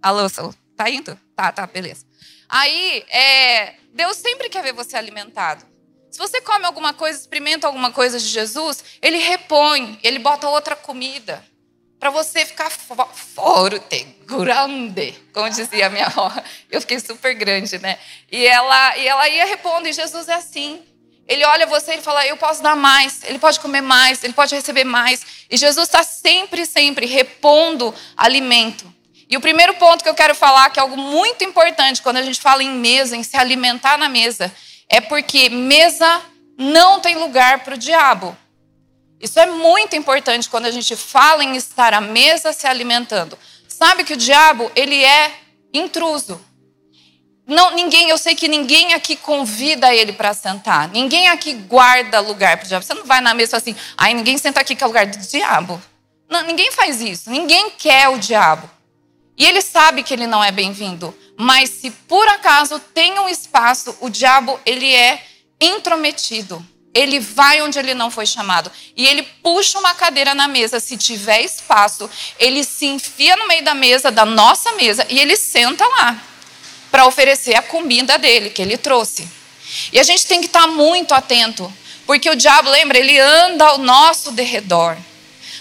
Alô, 0.00 0.22
tá 0.74 0.88
indo? 0.88 1.14
Tá, 1.36 1.52
tá, 1.52 1.66
beleza. 1.66 2.08
Aí, 2.48 3.04
é, 3.10 3.74
Deus 3.92 4.16
sempre 4.16 4.48
quer 4.48 4.62
ver 4.62 4.72
você 4.72 4.96
alimentado. 4.96 5.64
Se 6.10 6.18
você 6.18 6.40
come 6.40 6.64
alguma 6.64 6.94
coisa, 6.94 7.18
experimenta 7.18 7.66
alguma 7.66 7.92
coisa 7.92 8.18
de 8.18 8.26
Jesus, 8.26 8.82
ele 9.02 9.18
repõe, 9.18 9.98
ele 10.02 10.18
bota 10.18 10.48
outra 10.48 10.74
comida 10.74 11.44
para 12.00 12.10
você 12.10 12.46
ficar 12.46 12.70
forte, 12.70 14.06
grande, 14.24 15.14
como 15.32 15.50
dizia 15.50 15.86
a 15.86 15.90
minha 15.90 16.06
avó. 16.06 16.32
Eu 16.70 16.80
fiquei 16.80 16.98
super 17.00 17.34
grande, 17.34 17.78
né? 17.78 17.98
E 18.30 18.46
ela, 18.46 18.96
e 18.96 19.06
ela 19.06 19.28
ia 19.28 19.44
repondo, 19.44 19.88
e 19.88 19.92
Jesus 19.92 20.28
é 20.28 20.34
assim. 20.34 20.82
Ele 21.26 21.44
olha 21.44 21.66
você 21.66 21.96
e 21.96 22.00
fala: 22.00 22.26
Eu 22.26 22.36
posso 22.36 22.62
dar 22.62 22.76
mais, 22.76 23.22
ele 23.24 23.38
pode 23.38 23.60
comer 23.60 23.82
mais, 23.82 24.24
ele 24.24 24.32
pode 24.32 24.54
receber 24.54 24.84
mais. 24.84 25.26
E 25.50 25.56
Jesus 25.56 25.88
está 25.88 26.02
sempre, 26.02 26.64
sempre 26.64 27.04
repondo 27.04 27.94
alimento. 28.16 28.92
E 29.28 29.36
o 29.36 29.40
primeiro 29.40 29.74
ponto 29.74 30.02
que 30.02 30.08
eu 30.08 30.14
quero 30.14 30.34
falar, 30.34 30.70
que 30.70 30.80
é 30.80 30.82
algo 30.82 30.96
muito 30.96 31.44
importante 31.44 32.00
quando 32.00 32.16
a 32.16 32.22
gente 32.22 32.40
fala 32.40 32.62
em 32.62 32.70
mesa, 32.70 33.14
em 33.14 33.22
se 33.22 33.36
alimentar 33.36 33.98
na 33.98 34.08
mesa, 34.08 34.52
é 34.88 35.00
porque 35.00 35.50
mesa 35.50 36.22
não 36.56 36.98
tem 36.98 37.16
lugar 37.16 37.60
para 37.60 37.74
o 37.74 37.78
diabo. 37.78 38.36
Isso 39.20 39.38
é 39.38 39.46
muito 39.46 39.94
importante 39.96 40.48
quando 40.48 40.66
a 40.66 40.70
gente 40.70 40.96
fala 40.96 41.44
em 41.44 41.56
estar 41.56 41.92
à 41.92 42.00
mesa 42.00 42.52
se 42.52 42.66
alimentando. 42.66 43.38
Sabe 43.66 44.02
que 44.02 44.14
o 44.14 44.16
diabo, 44.16 44.70
ele 44.74 45.04
é 45.04 45.32
intruso. 45.74 46.40
Não, 47.46 47.70
ninguém, 47.74 48.10
eu 48.10 48.18
sei 48.18 48.34
que 48.34 48.46
ninguém 48.46 48.94
aqui 48.94 49.16
convida 49.16 49.94
ele 49.94 50.12
para 50.12 50.34
sentar. 50.34 50.88
Ninguém 50.88 51.28
aqui 51.28 51.54
guarda 51.54 52.20
lugar 52.20 52.56
para 52.56 52.64
o 52.64 52.68
diabo. 52.68 52.84
Você 52.84 52.94
não 52.94 53.04
vai 53.04 53.20
na 53.20 53.34
mesa 53.34 53.56
assim, 53.56 53.74
aí 53.96 54.14
ninguém 54.14 54.38
senta 54.38 54.60
aqui 54.60 54.76
que 54.76 54.84
é 54.84 54.86
lugar 54.86 55.06
do 55.06 55.18
diabo. 55.18 55.80
Não, 56.28 56.42
ninguém 56.42 56.70
faz 56.70 57.00
isso. 57.00 57.30
Ninguém 57.30 57.70
quer 57.70 58.08
o 58.08 58.18
diabo. 58.18 58.77
E 59.38 59.46
ele 59.46 59.62
sabe 59.62 60.02
que 60.02 60.12
ele 60.12 60.26
não 60.26 60.42
é 60.42 60.50
bem-vindo. 60.50 61.16
Mas 61.36 61.70
se 61.70 61.90
por 61.90 62.26
acaso 62.28 62.80
tem 62.92 63.18
um 63.20 63.28
espaço, 63.28 63.96
o 64.00 64.10
diabo 64.10 64.58
ele 64.66 64.92
é 64.92 65.24
intrometido. 65.60 66.64
ele 66.94 67.20
vai 67.20 67.62
onde 67.62 67.78
ele 67.78 67.94
não 67.94 68.10
foi 68.10 68.26
chamado. 68.26 68.72
E 68.96 69.06
ele 69.06 69.22
puxa 69.22 69.78
uma 69.78 69.94
cadeira 69.94 70.34
na 70.34 70.48
mesa, 70.48 70.80
se 70.80 70.96
tiver 70.96 71.42
espaço, 71.42 72.10
ele 72.38 72.64
se 72.64 72.86
enfia 72.86 73.36
no 73.36 73.46
meio 73.46 73.62
da 73.62 73.74
mesa, 73.74 74.10
da 74.10 74.24
nossa 74.24 74.72
mesa, 74.72 75.06
e 75.08 75.20
ele 75.20 75.36
senta 75.36 75.86
lá 75.86 76.20
para 76.90 77.06
oferecer 77.06 77.54
a 77.54 77.62
comida 77.62 78.18
dele, 78.18 78.50
que 78.50 78.62
ele 78.62 78.76
trouxe. 78.76 79.28
E 79.92 80.00
a 80.00 80.02
gente 80.02 80.26
tem 80.26 80.40
que 80.40 80.46
estar 80.46 80.62
tá 80.62 80.66
muito 80.66 81.12
atento, 81.12 81.72
porque 82.06 82.28
o 82.28 82.34
diabo, 82.34 82.70
lembra, 82.70 82.98
ele 82.98 83.18
anda 83.18 83.66
ao 83.66 83.78
nosso 83.78 84.32
derredor, 84.32 84.96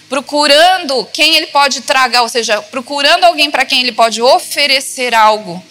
procurando 0.10 1.08
quem 1.12 1.36
ele 1.36 1.48
pode 1.48 1.82
tragar, 1.82 2.22
ou 2.22 2.30
seja, 2.30 2.62
procurando 2.62 3.24
alguém 3.24 3.52
para 3.52 3.66
quem 3.66 3.82
ele 3.82 3.92
pode 3.92 4.22
oferecer 4.22 5.14
algo 5.14 5.64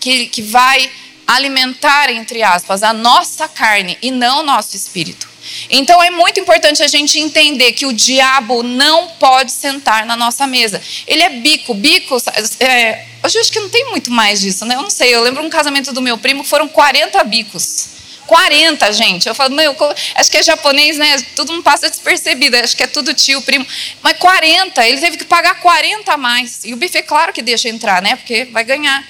que, 0.00 0.26
que 0.26 0.42
vai 0.42 0.90
alimentar, 1.26 2.10
entre 2.10 2.42
aspas, 2.42 2.82
a 2.82 2.92
nossa 2.92 3.48
carne 3.48 3.96
e 4.02 4.10
não 4.10 4.40
o 4.40 4.42
nosso 4.42 4.76
espírito. 4.76 5.32
Então 5.68 6.02
é 6.02 6.10
muito 6.10 6.38
importante 6.38 6.82
a 6.82 6.88
gente 6.88 7.18
entender 7.18 7.72
que 7.72 7.86
o 7.86 7.92
diabo 7.92 8.62
não 8.62 9.08
pode 9.18 9.50
sentar 9.52 10.06
na 10.06 10.16
nossa 10.16 10.46
mesa. 10.46 10.80
Ele 11.06 11.22
é 11.22 11.30
bico, 11.30 11.74
bico. 11.74 12.16
É, 12.60 13.04
hoje 13.24 13.36
eu 13.36 13.40
acho 13.40 13.52
que 13.52 13.60
não 13.60 13.68
tem 13.68 13.90
muito 13.90 14.10
mais 14.10 14.40
disso, 14.40 14.64
né? 14.64 14.76
Eu 14.76 14.82
não 14.82 14.90
sei. 14.90 15.14
Eu 15.14 15.22
lembro 15.22 15.42
um 15.42 15.50
casamento 15.50 15.92
do 15.92 16.00
meu 16.00 16.16
primo, 16.16 16.44
foram 16.44 16.68
40 16.68 17.22
bicos. 17.24 17.91
40, 18.32 18.90
gente. 18.94 19.28
Eu 19.28 19.34
falo, 19.34 19.54
meu, 19.54 19.76
acho 20.14 20.30
que 20.30 20.38
é 20.38 20.42
japonês, 20.42 20.96
né? 20.96 21.22
Tudo 21.36 21.52
não 21.52 21.62
passa 21.62 21.90
despercebido. 21.90 22.56
Acho 22.56 22.74
que 22.74 22.82
é 22.82 22.86
tudo 22.86 23.12
tio, 23.12 23.42
primo. 23.42 23.66
Mas 24.00 24.16
40, 24.16 24.88
ele 24.88 24.98
teve 24.98 25.18
que 25.18 25.24
pagar 25.26 25.60
40 25.60 26.10
a 26.10 26.16
mais. 26.16 26.64
E 26.64 26.72
o 26.72 26.76
buffet, 26.78 27.02
claro 27.02 27.30
que 27.30 27.42
deixa 27.42 27.68
entrar, 27.68 28.00
né? 28.00 28.16
Porque 28.16 28.46
vai 28.46 28.64
ganhar. 28.64 29.06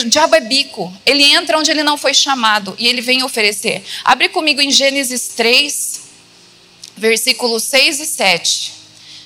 O 0.00 0.04
diabo 0.08 0.34
é 0.34 0.40
bico. 0.40 0.92
Ele 1.06 1.22
entra 1.22 1.56
onde 1.56 1.70
ele 1.70 1.84
não 1.84 1.96
foi 1.96 2.12
chamado 2.12 2.74
e 2.76 2.88
ele 2.88 3.00
vem 3.00 3.22
oferecer. 3.22 3.84
Abre 4.04 4.28
comigo 4.30 4.60
em 4.60 4.72
Gênesis 4.72 5.28
3, 5.36 6.00
versículos 6.96 7.62
6 7.62 8.00
e 8.00 8.06
7. 8.06 8.77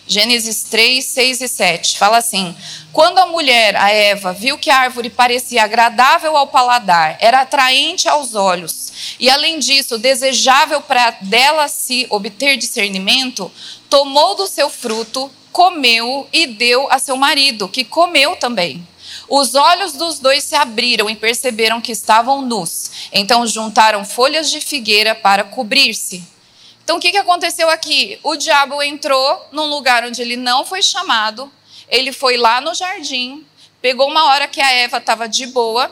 Gênesis 0.07 0.65
3, 0.65 1.05
6 1.05 1.41
e 1.41 1.49
7. 1.49 1.99
Fala 1.99 2.19
assim: 2.19 2.55
Quando 2.93 3.19
a 3.19 3.27
mulher, 3.27 3.77
a 3.77 3.91
Eva, 3.91 4.33
viu 4.33 4.59
que 4.59 4.71
a 4.71 4.79
árvore 4.79 5.09
parecia 5.09 5.63
agradável 5.63 6.37
ao 6.37 6.49
paladar, 6.49 7.17
era 7.21 7.41
atraente 7.41 8.09
aos 8.09 8.35
olhos, 8.35 9.17
e 9.19 9.31
além 9.31 9.59
disso, 9.59 9.99
desejável 9.99 10.81
para 10.81 11.13
dela 11.21 11.69
se 11.69 12.07
obter 12.11 12.57
discernimento, 12.57 13.51
tomou 13.89 14.35
do 14.35 14.47
seu 14.47 14.69
fruto, 14.69 15.31
comeu 15.53 16.29
e 16.33 16.47
deu 16.47 16.91
a 16.91 16.99
seu 16.99 17.17
marido, 17.17 17.69
que 17.69 17.85
comeu 17.85 18.37
também. 18.37 18.87
Os 19.29 19.55
olhos 19.55 19.93
dos 19.93 20.19
dois 20.19 20.43
se 20.45 20.55
abriram 20.55 21.09
e 21.09 21.17
perceberam 21.17 21.81
que 21.81 21.93
estavam 21.93 22.43
nus. 22.43 23.09
Então 23.13 23.47
juntaram 23.47 24.05
folhas 24.05 24.51
de 24.51 24.61
figueira 24.61 25.15
para 25.15 25.45
cobrir-se. 25.45 26.32
Então 26.85 26.97
o 26.97 27.01
que, 27.01 27.11
que 27.11 27.19
aconteceu 27.19 27.71
aqui? 27.71 28.19
O 28.23 28.37
diabo 28.37 28.83
entrou 28.83 29.49
num 29.53 29.67
lugar 29.67 30.05
onde 30.05 30.21
ele 30.21 30.37
não 30.37 30.65
foi 30.65 30.83
chamado. 30.83 31.51
Ele 31.89 32.13
foi 32.13 32.37
lá 32.37 32.61
no 32.61 32.75
jardim, 32.75 33.47
pegou 33.81 34.09
uma 34.09 34.25
hora 34.27 34.49
que 34.49 34.61
a 34.61 34.73
Eva 34.73 34.99
estava 34.99 35.29
de 35.29 35.47
boa 35.47 35.91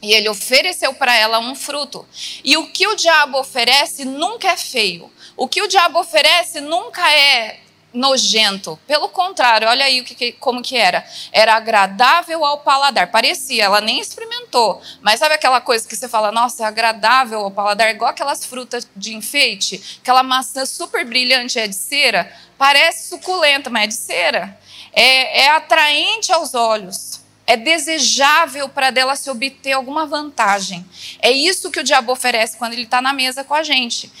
e 0.00 0.12
ele 0.12 0.28
ofereceu 0.28 0.94
para 0.94 1.14
ela 1.14 1.38
um 1.38 1.54
fruto. 1.54 2.06
E 2.44 2.56
o 2.56 2.70
que 2.70 2.86
o 2.86 2.94
diabo 2.94 3.38
oferece 3.38 4.04
nunca 4.04 4.48
é 4.48 4.56
feio. 4.56 5.12
O 5.36 5.48
que 5.48 5.62
o 5.62 5.68
diabo 5.68 5.98
oferece 5.98 6.60
nunca 6.60 7.10
é 7.12 7.60
nojento. 7.98 8.78
Pelo 8.86 9.08
contrário, 9.08 9.68
olha 9.68 9.84
aí 9.84 10.00
o 10.00 10.04
que, 10.04 10.32
como 10.32 10.62
que 10.62 10.76
era. 10.76 11.04
Era 11.32 11.54
agradável 11.54 12.44
ao 12.44 12.58
paladar. 12.58 13.10
Parecia, 13.10 13.64
ela 13.64 13.80
nem 13.80 14.00
experimentou. 14.00 14.80
Mas 15.02 15.18
sabe 15.18 15.34
aquela 15.34 15.60
coisa 15.60 15.86
que 15.86 15.96
você 15.96 16.08
fala, 16.08 16.30
nossa, 16.30 16.62
é 16.62 16.66
agradável 16.66 17.40
ao 17.40 17.50
paladar, 17.50 17.90
igual 17.90 18.10
aquelas 18.10 18.44
frutas 18.44 18.88
de 18.94 19.14
enfeite, 19.14 19.98
aquela 20.00 20.22
maçã 20.22 20.64
super 20.64 21.04
brilhante 21.04 21.58
é 21.58 21.66
de 21.66 21.74
cera, 21.74 22.32
parece 22.56 23.08
suculenta, 23.08 23.68
mas 23.68 23.82
é 23.82 23.86
de 23.88 23.94
cera. 23.94 24.60
É, 24.92 25.42
é 25.42 25.50
atraente 25.50 26.32
aos 26.32 26.54
olhos. 26.54 27.20
É 27.46 27.56
desejável 27.56 28.68
para 28.68 28.90
dela 28.90 29.16
se 29.16 29.30
obter 29.30 29.72
alguma 29.72 30.06
vantagem. 30.06 30.84
É 31.20 31.30
isso 31.30 31.70
que 31.70 31.80
o 31.80 31.84
diabo 31.84 32.12
oferece 32.12 32.58
quando 32.58 32.74
ele 32.74 32.82
está 32.82 33.00
na 33.00 33.12
mesa 33.12 33.42
com 33.42 33.54
a 33.54 33.62
gente. 33.62 34.12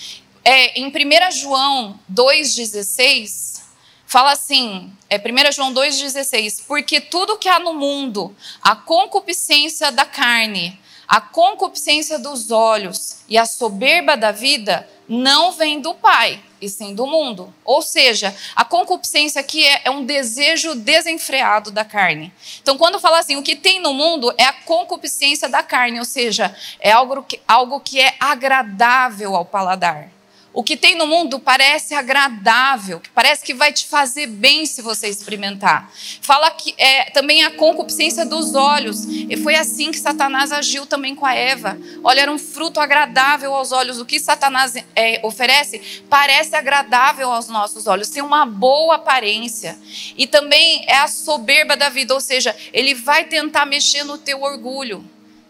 É, 0.42 0.80
em 0.80 0.86
1 0.86 1.30
João 1.32 2.00
2,16, 2.10 3.57
Fala 4.08 4.32
assim, 4.32 4.90
é 5.10 5.18
1 5.18 5.52
João 5.52 5.74
2,16: 5.74 6.62
Porque 6.66 6.98
tudo 6.98 7.36
que 7.36 7.46
há 7.46 7.58
no 7.58 7.74
mundo, 7.74 8.34
a 8.62 8.74
concupiscência 8.74 9.92
da 9.92 10.06
carne, 10.06 10.80
a 11.06 11.20
concupiscência 11.20 12.18
dos 12.18 12.50
olhos 12.50 13.18
e 13.28 13.36
a 13.36 13.44
soberba 13.44 14.16
da 14.16 14.32
vida, 14.32 14.88
não 15.06 15.52
vem 15.52 15.78
do 15.78 15.92
Pai, 15.92 16.42
e 16.58 16.70
sim 16.70 16.94
do 16.94 17.06
mundo. 17.06 17.52
Ou 17.62 17.82
seja, 17.82 18.34
a 18.56 18.64
concupiscência 18.64 19.42
aqui 19.42 19.62
é, 19.62 19.82
é, 19.84 19.90
um 19.90 20.06
desejo 20.06 20.74
desenfreado 20.74 21.70
da 21.70 21.84
carne. 21.84 22.32
Então, 22.62 22.78
quando 22.78 22.98
fala 22.98 23.18
assim, 23.18 23.36
o 23.36 23.42
que 23.42 23.56
tem 23.56 23.78
no 23.78 23.92
mundo 23.92 24.32
é 24.38 24.44
a 24.44 24.54
concupiscência 24.54 25.50
da 25.50 25.62
carne, 25.62 25.98
ou 25.98 26.06
seja, 26.06 26.56
é 26.80 26.90
algo 26.90 27.22
que, 27.24 27.38
algo 27.46 27.78
que 27.78 28.00
é 28.00 28.14
agradável 28.18 29.36
ao 29.36 29.44
paladar. 29.44 30.10
O 30.52 30.62
que 30.62 30.76
tem 30.76 30.96
no 30.96 31.06
mundo 31.06 31.38
parece 31.38 31.94
agradável, 31.94 33.02
parece 33.14 33.44
que 33.44 33.52
vai 33.52 33.70
te 33.70 33.86
fazer 33.86 34.26
bem 34.26 34.64
se 34.64 34.80
você 34.80 35.06
experimentar. 35.06 35.92
Fala 36.22 36.50
que 36.50 36.74
é 36.78 37.10
também 37.10 37.44
a 37.44 37.50
concupiscência 37.50 38.24
dos 38.24 38.54
olhos. 38.54 39.04
E 39.04 39.36
foi 39.36 39.54
assim 39.54 39.90
que 39.90 39.98
Satanás 39.98 40.50
agiu 40.50 40.86
também 40.86 41.14
com 41.14 41.26
a 41.26 41.34
Eva. 41.34 41.78
Olha, 42.02 42.22
era 42.22 42.32
um 42.32 42.38
fruto 42.38 42.80
agradável 42.80 43.54
aos 43.54 43.72
olhos. 43.72 44.00
O 44.00 44.06
que 44.06 44.18
Satanás 44.18 44.74
é, 44.96 45.20
oferece 45.22 46.02
parece 46.08 46.56
agradável 46.56 47.30
aos 47.30 47.48
nossos 47.48 47.86
olhos, 47.86 48.08
tem 48.08 48.22
uma 48.22 48.46
boa 48.46 48.96
aparência. 48.96 49.78
E 50.16 50.26
também 50.26 50.82
é 50.88 50.96
a 50.96 51.08
soberba 51.08 51.76
da 51.76 51.90
vida, 51.90 52.14
ou 52.14 52.20
seja, 52.20 52.56
ele 52.72 52.94
vai 52.94 53.24
tentar 53.24 53.66
mexer 53.66 54.02
no 54.02 54.16
teu 54.16 54.42
orgulho. 54.42 55.04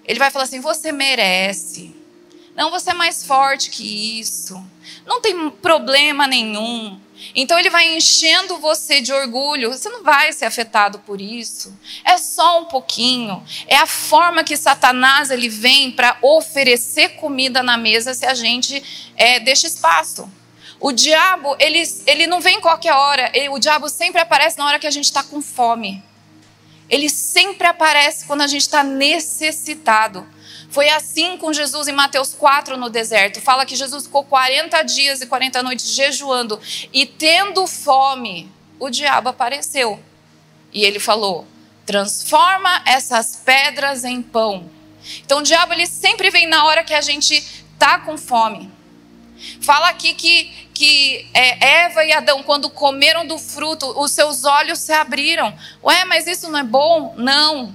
Ele 0.04 0.18
vai 0.18 0.30
falar 0.30 0.44
assim: 0.44 0.60
você 0.60 0.90
merece. 0.90 1.94
Não, 2.56 2.70
você 2.72 2.90
é 2.90 2.94
mais 2.94 3.24
forte 3.24 3.70
que 3.70 4.18
isso 4.18 4.60
não 5.08 5.20
tem 5.20 5.48
problema 5.50 6.26
nenhum. 6.26 7.00
Então 7.34 7.58
ele 7.58 7.70
vai 7.70 7.96
enchendo 7.96 8.58
você 8.58 9.00
de 9.00 9.12
orgulho, 9.12 9.72
você 9.72 9.88
não 9.88 10.04
vai 10.04 10.32
ser 10.32 10.44
afetado 10.44 11.00
por 11.00 11.20
isso. 11.20 11.76
É 12.04 12.16
só 12.16 12.60
um 12.60 12.66
pouquinho. 12.66 13.42
É 13.66 13.76
a 13.76 13.86
forma 13.86 14.44
que 14.44 14.56
Satanás 14.56 15.30
ele 15.30 15.48
vem 15.48 15.90
para 15.90 16.16
oferecer 16.22 17.16
comida 17.16 17.62
na 17.62 17.76
mesa 17.76 18.14
se 18.14 18.24
a 18.24 18.34
gente 18.34 18.82
é, 19.16 19.40
deixa 19.40 19.66
espaço. 19.66 20.30
O 20.78 20.92
diabo 20.92 21.56
ele, 21.58 21.82
ele 22.06 22.26
não 22.26 22.40
vem 22.40 22.60
qualquer 22.60 22.92
hora. 22.92 23.32
O 23.50 23.58
diabo 23.58 23.88
sempre 23.88 24.20
aparece 24.20 24.58
na 24.58 24.66
hora 24.66 24.78
que 24.78 24.86
a 24.86 24.92
gente 24.92 25.06
está 25.06 25.24
com 25.24 25.42
fome. 25.42 26.04
Ele 26.88 27.08
sempre 27.08 27.66
aparece 27.66 28.26
quando 28.26 28.42
a 28.42 28.46
gente 28.46 28.62
está 28.62 28.84
necessitado. 28.84 30.26
Foi 30.70 30.88
assim 30.90 31.38
com 31.38 31.52
Jesus 31.52 31.88
em 31.88 31.92
Mateus 31.92 32.34
4 32.34 32.76
no 32.76 32.90
deserto. 32.90 33.40
Fala 33.40 33.64
que 33.64 33.74
Jesus 33.74 34.04
ficou 34.04 34.22
40 34.24 34.82
dias 34.82 35.22
e 35.22 35.26
40 35.26 35.62
noites 35.62 35.90
jejuando 35.90 36.60
e 36.92 37.06
tendo 37.06 37.66
fome, 37.66 38.50
o 38.78 38.90
diabo 38.90 39.30
apareceu. 39.30 39.98
E 40.72 40.84
ele 40.84 41.00
falou: 41.00 41.46
"Transforma 41.86 42.82
essas 42.84 43.36
pedras 43.36 44.04
em 44.04 44.20
pão". 44.20 44.70
Então 45.24 45.38
o 45.38 45.42
diabo 45.42 45.72
ele 45.72 45.86
sempre 45.86 46.30
vem 46.30 46.46
na 46.46 46.64
hora 46.66 46.84
que 46.84 46.92
a 46.92 47.00
gente 47.00 47.42
tá 47.78 48.00
com 48.00 48.18
fome. 48.18 48.70
Fala 49.62 49.88
aqui 49.88 50.12
que, 50.14 50.68
que 50.74 51.30
é, 51.32 51.84
Eva 51.84 52.04
e 52.04 52.12
Adão, 52.12 52.42
quando 52.42 52.68
comeram 52.68 53.26
do 53.26 53.38
fruto, 53.38 53.86
os 53.98 54.10
seus 54.10 54.44
olhos 54.44 54.80
se 54.80 54.92
abriram. 54.92 55.56
Ué, 55.82 56.04
mas 56.04 56.26
isso 56.26 56.50
não 56.50 56.58
é 56.58 56.64
bom? 56.64 57.14
Não 57.16 57.74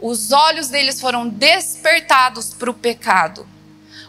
os 0.00 0.32
olhos 0.32 0.68
deles 0.68 1.00
foram 1.00 1.28
despertados 1.28 2.52
para 2.52 2.70
o 2.70 2.74
pecado. 2.74 3.46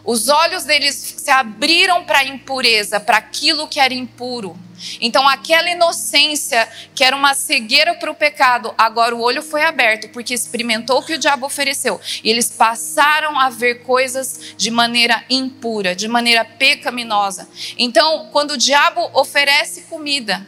Os 0.04 0.28
olhos 0.28 0.64
deles 0.64 0.94
se 1.18 1.30
abriram 1.30 2.04
para 2.04 2.20
a 2.20 2.24
impureza, 2.24 2.98
para 2.98 3.18
aquilo 3.18 3.68
que 3.68 3.78
era 3.78 3.92
impuro. 3.92 4.58
Então, 5.00 5.28
aquela 5.28 5.68
inocência 5.68 6.68
que 6.94 7.02
era 7.02 7.14
uma 7.14 7.34
cegueira 7.34 7.94
para 7.94 8.10
o 8.10 8.14
pecado, 8.14 8.72
agora 8.78 9.14
o 9.14 9.20
olho 9.20 9.42
foi 9.42 9.64
aberto, 9.64 10.08
porque 10.08 10.32
experimentou 10.32 10.98
o 10.98 11.02
que 11.04 11.14
o 11.14 11.18
diabo 11.18 11.46
ofereceu. 11.46 12.00
E 12.22 12.30
eles 12.30 12.48
passaram 12.48 13.38
a 13.38 13.50
ver 13.50 13.82
coisas 13.82 14.54
de 14.56 14.70
maneira 14.70 15.24
impura, 15.28 15.94
de 15.94 16.08
maneira 16.08 16.44
pecaminosa. 16.44 17.48
Então, 17.76 18.28
quando 18.32 18.52
o 18.52 18.56
diabo 18.56 19.10
oferece 19.12 19.82
comida, 19.82 20.46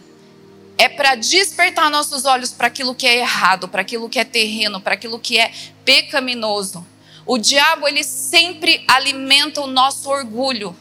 é 0.80 0.88
para 0.88 1.14
despertar 1.14 1.90
nossos 1.90 2.24
olhos 2.24 2.52
para 2.52 2.68
aquilo 2.68 2.94
que 2.94 3.06
é 3.06 3.18
errado, 3.18 3.68
para 3.68 3.82
aquilo 3.82 4.08
que 4.08 4.18
é 4.18 4.24
terreno, 4.24 4.80
para 4.80 4.94
aquilo 4.94 5.18
que 5.18 5.38
é 5.38 5.52
pecaminoso. 5.84 6.86
O 7.26 7.36
diabo, 7.36 7.86
ele 7.86 8.02
sempre 8.02 8.82
alimenta 8.88 9.60
o 9.60 9.66
nosso 9.66 10.08
orgulho. 10.08 10.74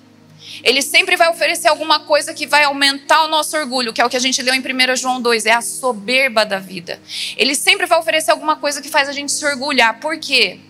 Ele 0.63 0.81
sempre 0.81 1.17
vai 1.17 1.29
oferecer 1.29 1.67
alguma 1.67 1.99
coisa 1.99 2.33
que 2.33 2.47
vai 2.47 2.63
aumentar 2.63 3.25
o 3.25 3.27
nosso 3.27 3.57
orgulho, 3.57 3.91
que 3.91 3.99
é 3.99 4.05
o 4.05 4.09
que 4.09 4.15
a 4.15 4.21
gente 4.21 4.41
leu 4.41 4.55
em 4.55 4.61
1 4.61 4.95
João 4.95 5.21
2, 5.21 5.45
é 5.45 5.51
a 5.51 5.61
soberba 5.61 6.45
da 6.45 6.59
vida. 6.59 6.97
Ele 7.35 7.53
sempre 7.53 7.85
vai 7.85 7.99
oferecer 7.99 8.31
alguma 8.31 8.55
coisa 8.55 8.81
que 8.81 8.87
faz 8.87 9.09
a 9.09 9.11
gente 9.11 9.33
se 9.33 9.45
orgulhar. 9.45 9.99
Por 9.99 10.17
quê? 10.17 10.61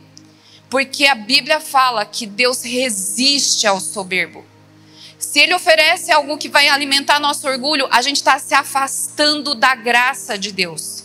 Porque 0.71 1.05
a 1.05 1.13
Bíblia 1.13 1.59
fala 1.59 2.03
que 2.03 2.25
Deus 2.25 2.63
resiste 2.63 3.67
ao 3.67 3.79
soberbo. 3.79 4.48
Se 5.19 5.37
ele 5.37 5.53
oferece 5.53 6.11
algo 6.13 6.37
que 6.37 6.47
vai 6.47 6.69
alimentar 6.69 7.19
nosso 7.19 7.45
orgulho, 7.45 7.87
a 7.91 8.01
gente 8.01 8.15
está 8.15 8.39
se 8.39 8.53
afastando 8.53 9.53
da 9.53 9.75
graça 9.75 10.37
de 10.37 10.53
Deus. 10.53 11.03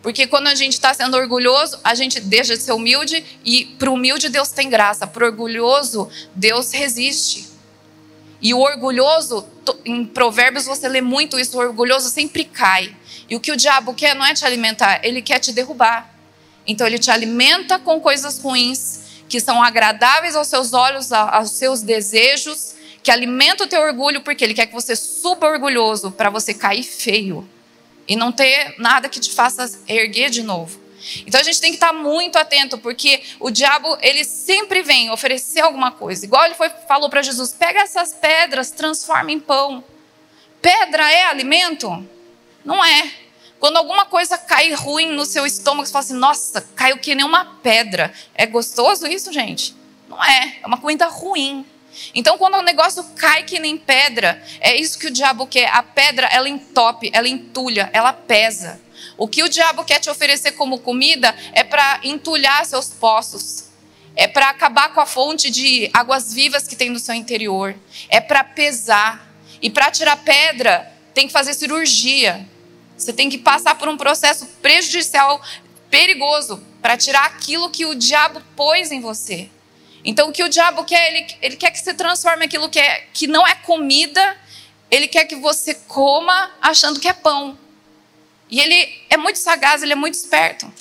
Porque 0.00 0.28
quando 0.28 0.46
a 0.46 0.54
gente 0.54 0.74
está 0.74 0.94
sendo 0.94 1.16
orgulhoso, 1.16 1.80
a 1.82 1.92
gente 1.92 2.20
deixa 2.20 2.56
de 2.56 2.62
ser 2.62 2.70
humilde 2.70 3.24
e 3.44 3.64
para 3.64 3.90
o 3.90 3.94
humilde 3.94 4.28
Deus 4.28 4.50
tem 4.50 4.70
graça, 4.70 5.04
para 5.04 5.24
o 5.24 5.26
orgulhoso 5.26 6.08
Deus 6.32 6.70
resiste. 6.70 7.48
E 8.40 8.54
o 8.54 8.60
orgulhoso, 8.60 9.44
em 9.84 10.06
Provérbios 10.06 10.64
você 10.64 10.88
lê 10.88 11.00
muito 11.00 11.36
isso, 11.40 11.58
o 11.58 11.60
orgulhoso 11.60 12.08
sempre 12.08 12.44
cai. 12.44 12.94
E 13.28 13.34
o 13.34 13.40
que 13.40 13.50
o 13.50 13.56
diabo 13.56 13.92
quer 13.94 14.14
não 14.14 14.24
é 14.24 14.34
te 14.34 14.46
alimentar, 14.46 15.00
ele 15.02 15.20
quer 15.20 15.40
te 15.40 15.52
derrubar. 15.52 16.14
Então 16.64 16.86
ele 16.86 17.00
te 17.00 17.10
alimenta 17.10 17.76
com 17.76 18.00
coisas 18.00 18.38
ruins, 18.38 19.00
que 19.28 19.40
são 19.40 19.60
agradáveis 19.60 20.36
aos 20.36 20.46
seus 20.46 20.72
olhos, 20.72 21.10
aos 21.10 21.50
seus 21.50 21.82
desejos, 21.82 22.75
que 23.06 23.10
alimenta 23.12 23.62
o 23.62 23.68
teu 23.68 23.82
orgulho, 23.82 24.20
porque 24.20 24.42
ele 24.42 24.52
quer 24.52 24.66
que 24.66 24.72
você 24.72 24.96
suba 24.96 25.46
orgulhoso 25.46 26.10
para 26.10 26.28
você 26.28 26.52
cair 26.52 26.82
feio 26.82 27.48
e 28.08 28.16
não 28.16 28.32
ter 28.32 28.74
nada 28.78 29.08
que 29.08 29.20
te 29.20 29.32
faça 29.32 29.78
erguer 29.86 30.28
de 30.28 30.42
novo. 30.42 30.80
Então 31.24 31.40
a 31.40 31.44
gente 31.44 31.60
tem 31.60 31.70
que 31.70 31.76
estar 31.76 31.92
muito 31.92 32.36
atento, 32.36 32.76
porque 32.78 33.22
o 33.38 33.48
diabo, 33.48 33.96
ele 34.00 34.24
sempre 34.24 34.82
vem 34.82 35.08
oferecer 35.12 35.60
alguma 35.60 35.92
coisa. 35.92 36.24
Igual 36.24 36.46
ele 36.46 36.56
foi, 36.56 36.68
falou 36.68 37.08
para 37.08 37.22
Jesus: 37.22 37.52
pega 37.52 37.78
essas 37.78 38.12
pedras, 38.12 38.72
transforma 38.72 39.30
em 39.30 39.38
pão. 39.38 39.84
Pedra 40.60 41.08
é 41.08 41.26
alimento? 41.26 42.04
Não 42.64 42.84
é. 42.84 43.08
Quando 43.60 43.76
alguma 43.76 44.06
coisa 44.06 44.36
cai 44.36 44.72
ruim 44.72 45.12
no 45.12 45.24
seu 45.24 45.46
estômago, 45.46 45.86
você 45.86 45.92
fala 45.92 46.04
assim: 46.04 46.14
nossa, 46.14 46.60
caiu 46.74 46.98
que 46.98 47.14
nem 47.14 47.24
uma 47.24 47.44
pedra. 47.62 48.12
É 48.34 48.46
gostoso 48.46 49.06
isso, 49.06 49.32
gente? 49.32 49.76
Não 50.08 50.20
é. 50.24 50.56
É 50.60 50.66
uma 50.66 50.80
comida 50.80 51.06
ruim. 51.06 51.64
Então, 52.14 52.38
quando 52.38 52.54
o 52.56 52.62
negócio 52.62 53.02
cai 53.16 53.42
que 53.42 53.58
nem 53.58 53.76
pedra, 53.76 54.42
é 54.60 54.76
isso 54.76 54.98
que 54.98 55.06
o 55.06 55.10
diabo 55.10 55.46
quer. 55.46 55.68
A 55.68 55.82
pedra, 55.82 56.26
ela 56.26 56.48
entope, 56.48 57.10
ela 57.12 57.28
entulha, 57.28 57.90
ela 57.92 58.12
pesa. 58.12 58.80
O 59.16 59.26
que 59.28 59.42
o 59.42 59.48
diabo 59.48 59.84
quer 59.84 59.98
te 59.98 60.10
oferecer 60.10 60.52
como 60.52 60.80
comida 60.80 61.34
é 61.52 61.64
para 61.64 62.00
entulhar 62.02 62.64
seus 62.66 62.88
poços. 62.88 63.66
É 64.14 64.26
para 64.26 64.48
acabar 64.48 64.94
com 64.94 65.00
a 65.00 65.06
fonte 65.06 65.50
de 65.50 65.90
águas 65.92 66.32
vivas 66.32 66.66
que 66.66 66.76
tem 66.76 66.88
no 66.90 66.98
seu 66.98 67.14
interior. 67.14 67.74
É 68.08 68.20
para 68.20 68.42
pesar. 68.42 69.26
E 69.60 69.70
para 69.70 69.90
tirar 69.90 70.16
pedra, 70.16 70.90
tem 71.14 71.26
que 71.26 71.32
fazer 71.32 71.54
cirurgia. 71.54 72.46
Você 72.96 73.12
tem 73.12 73.28
que 73.28 73.38
passar 73.38 73.74
por 73.76 73.88
um 73.88 73.96
processo 73.96 74.46
prejudicial, 74.62 75.42
perigoso, 75.90 76.62
para 76.80 76.96
tirar 76.96 77.26
aquilo 77.26 77.70
que 77.70 77.84
o 77.84 77.94
diabo 77.94 78.42
pôs 78.54 78.90
em 78.90 79.00
você. 79.00 79.50
Então, 80.08 80.28
o 80.28 80.32
que 80.32 80.44
o 80.44 80.48
diabo 80.48 80.84
quer, 80.84 81.08
ele, 81.12 81.26
ele 81.42 81.56
quer 81.56 81.72
que 81.72 81.80
você 81.80 81.92
transforme 81.92 82.44
aquilo 82.44 82.68
que, 82.68 82.78
é, 82.78 83.08
que 83.12 83.26
não 83.26 83.44
é 83.44 83.56
comida, 83.56 84.38
ele 84.88 85.08
quer 85.08 85.24
que 85.24 85.34
você 85.34 85.74
coma 85.74 86.52
achando 86.62 87.00
que 87.00 87.08
é 87.08 87.12
pão. 87.12 87.58
E 88.48 88.60
ele 88.60 89.02
é 89.10 89.16
muito 89.16 89.40
sagaz, 89.40 89.82
ele 89.82 89.92
é 89.92 89.96
muito 89.96 90.14
esperto. 90.14 90.72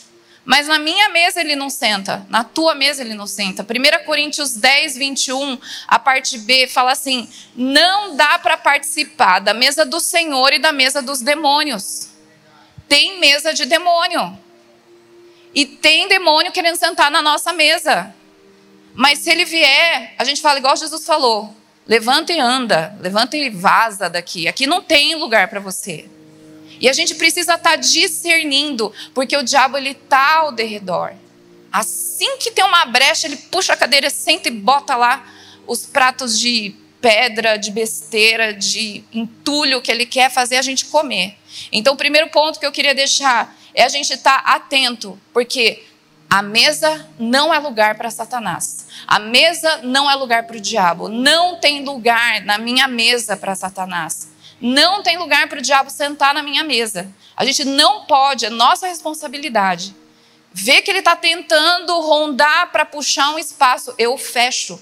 Mas 0.46 0.68
na 0.68 0.78
minha 0.78 1.10
mesa 1.10 1.42
ele 1.42 1.56
não 1.56 1.72
senta, 1.72 2.24
na 2.30 2.44
tua 2.44 2.76
mesa 2.76 3.02
ele 3.02 3.16
não 3.16 3.26
senta. 3.26 3.64
1 3.64 4.06
Coríntios 4.06 4.54
10, 4.54 4.96
21, 4.96 5.58
a 5.88 5.98
parte 5.98 6.38
B, 6.38 6.68
fala 6.68 6.92
assim: 6.92 7.28
não 7.56 8.16
dá 8.16 8.38
para 8.38 8.56
participar 8.56 9.40
da 9.40 9.56
mesa 9.56 9.84
do 9.84 10.00
Senhor 10.00 10.54
e 10.54 10.60
da 10.60 10.72
mesa 10.72 11.02
dos 11.02 11.22
demônios. 11.22 12.10
Tem 12.88 13.20
mesa 13.20 13.56
de 13.56 13.66
demônio. 13.66 14.38
E 15.56 15.66
tem 15.66 16.08
demônio 16.08 16.52
querendo 16.52 16.76
sentar 16.76 17.10
na 17.10 17.24
nossa 17.24 17.52
mesa. 17.52 18.15
Mas 18.96 19.20
se 19.20 19.30
ele 19.30 19.44
vier, 19.44 20.16
a 20.18 20.24
gente 20.24 20.42
fala 20.42 20.58
igual 20.58 20.76
Jesus 20.78 21.06
falou: 21.06 21.54
levanta 21.86 22.32
e 22.32 22.40
anda, 22.40 22.98
levanta 23.02 23.36
e 23.36 23.50
vaza 23.50 24.10
daqui. 24.10 24.48
Aqui 24.48 24.66
não 24.66 24.82
tem 24.82 25.16
lugar 25.16 25.50
para 25.50 25.60
você. 25.60 26.10
E 26.80 26.90
a 26.90 26.94
gente 26.94 27.16
precisa 27.16 27.56
estar 27.56 27.72
tá 27.72 27.76
discernindo, 27.76 28.92
porque 29.14 29.36
o 29.36 29.44
diabo 29.44 29.78
ele 29.78 29.94
tá 29.94 30.38
ao 30.38 30.52
derredor. 30.52 31.14
Assim 31.72 32.38
que 32.38 32.52
tem 32.52 32.64
uma 32.64 32.86
brecha, 32.86 33.28
ele 33.28 33.38
puxa 33.38 33.74
a 33.74 33.78
cadeira, 33.78 34.10
senta 34.10 34.48
e 34.48 34.52
bota 34.52 34.96
lá 34.96 35.26
os 35.68 35.86
pratos 35.86 36.40
de 36.40 36.74
pedra, 37.02 37.58
de 37.58 37.72
besteira, 37.72 38.54
de 38.54 39.04
entulho 39.14 39.82
que 39.82 39.92
ele 39.92 40.06
quer 40.06 40.32
fazer 40.32 40.58
a 40.58 40.62
gente 40.62 40.86
comer. 40.86 41.36
Então, 41.72 41.94
o 41.94 41.98
primeiro 41.98 42.30
ponto 42.30 42.60
que 42.60 42.66
eu 42.66 42.72
queria 42.72 42.96
deixar 42.96 43.56
é 43.74 43.84
a 43.84 43.90
gente 43.90 44.14
estar 44.14 44.42
tá 44.42 44.56
atento, 44.56 45.20
porque 45.34 45.84
a 46.36 46.42
mesa 46.42 47.08
não 47.18 47.54
é 47.54 47.60
lugar 47.60 47.96
para 47.96 48.12
Satanás. 48.12 48.88
A 49.08 49.20
mesa 49.20 49.78
não 49.84 50.12
é 50.12 50.16
lugar 50.16 50.44
para 50.44 50.58
o 50.58 50.60
diabo. 50.60 51.08
Não 51.08 51.56
tem 51.62 51.86
lugar 51.86 52.42
na 52.42 52.58
minha 52.58 52.90
mesa 52.90 53.38
para 53.38 53.56
Satanás. 53.56 54.28
Não 54.60 55.02
tem 55.02 55.18
lugar 55.18 55.48
para 55.48 55.60
o 55.60 55.62
diabo 55.62 55.90
sentar 55.90 56.34
na 56.34 56.44
minha 56.44 56.62
mesa. 56.62 57.10
A 57.38 57.46
gente 57.46 57.64
não 57.64 58.04
pode, 58.04 58.46
é 58.46 58.50
nossa 58.50 58.86
responsabilidade. 58.86 59.96
Ver 60.52 60.82
que 60.82 60.92
ele 60.92 61.00
está 61.00 61.16
tentando 61.16 61.98
rondar 62.02 62.70
para 62.70 62.84
puxar 62.84 63.30
um 63.30 63.40
espaço, 63.40 63.96
eu 63.98 64.18
fecho. 64.18 64.78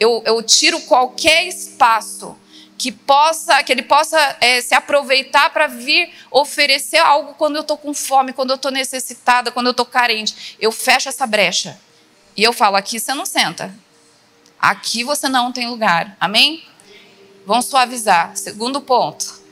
Eu, 0.00 0.24
eu 0.26 0.42
tiro 0.42 0.80
qualquer 0.80 1.46
espaço 1.46 2.36
que 2.78 2.92
possa, 2.92 3.62
que 3.62 3.72
ele 3.72 3.82
possa 3.82 4.36
é, 4.40 4.60
se 4.60 4.74
aproveitar 4.74 5.50
para 5.50 5.66
vir 5.66 6.12
oferecer 6.30 6.98
algo 6.98 7.34
quando 7.34 7.56
eu 7.56 7.62
estou 7.62 7.78
com 7.78 7.94
fome, 7.94 8.32
quando 8.32 8.50
eu 8.50 8.56
estou 8.56 8.70
necessitada, 8.70 9.50
quando 9.50 9.66
eu 9.66 9.70
estou 9.70 9.86
carente. 9.86 10.56
Eu 10.60 10.70
fecho 10.70 11.08
essa 11.08 11.26
brecha 11.26 11.78
e 12.36 12.42
eu 12.42 12.52
falo: 12.52 12.76
aqui 12.76 13.00
você 13.00 13.14
não 13.14 13.24
senta, 13.24 13.74
aqui 14.58 15.02
você 15.04 15.28
não 15.28 15.52
tem 15.52 15.68
lugar. 15.68 16.16
Amém? 16.20 16.64
Vamos 17.46 17.66
suavizar. 17.66 18.36
Segundo 18.36 18.80
ponto. 18.80 19.46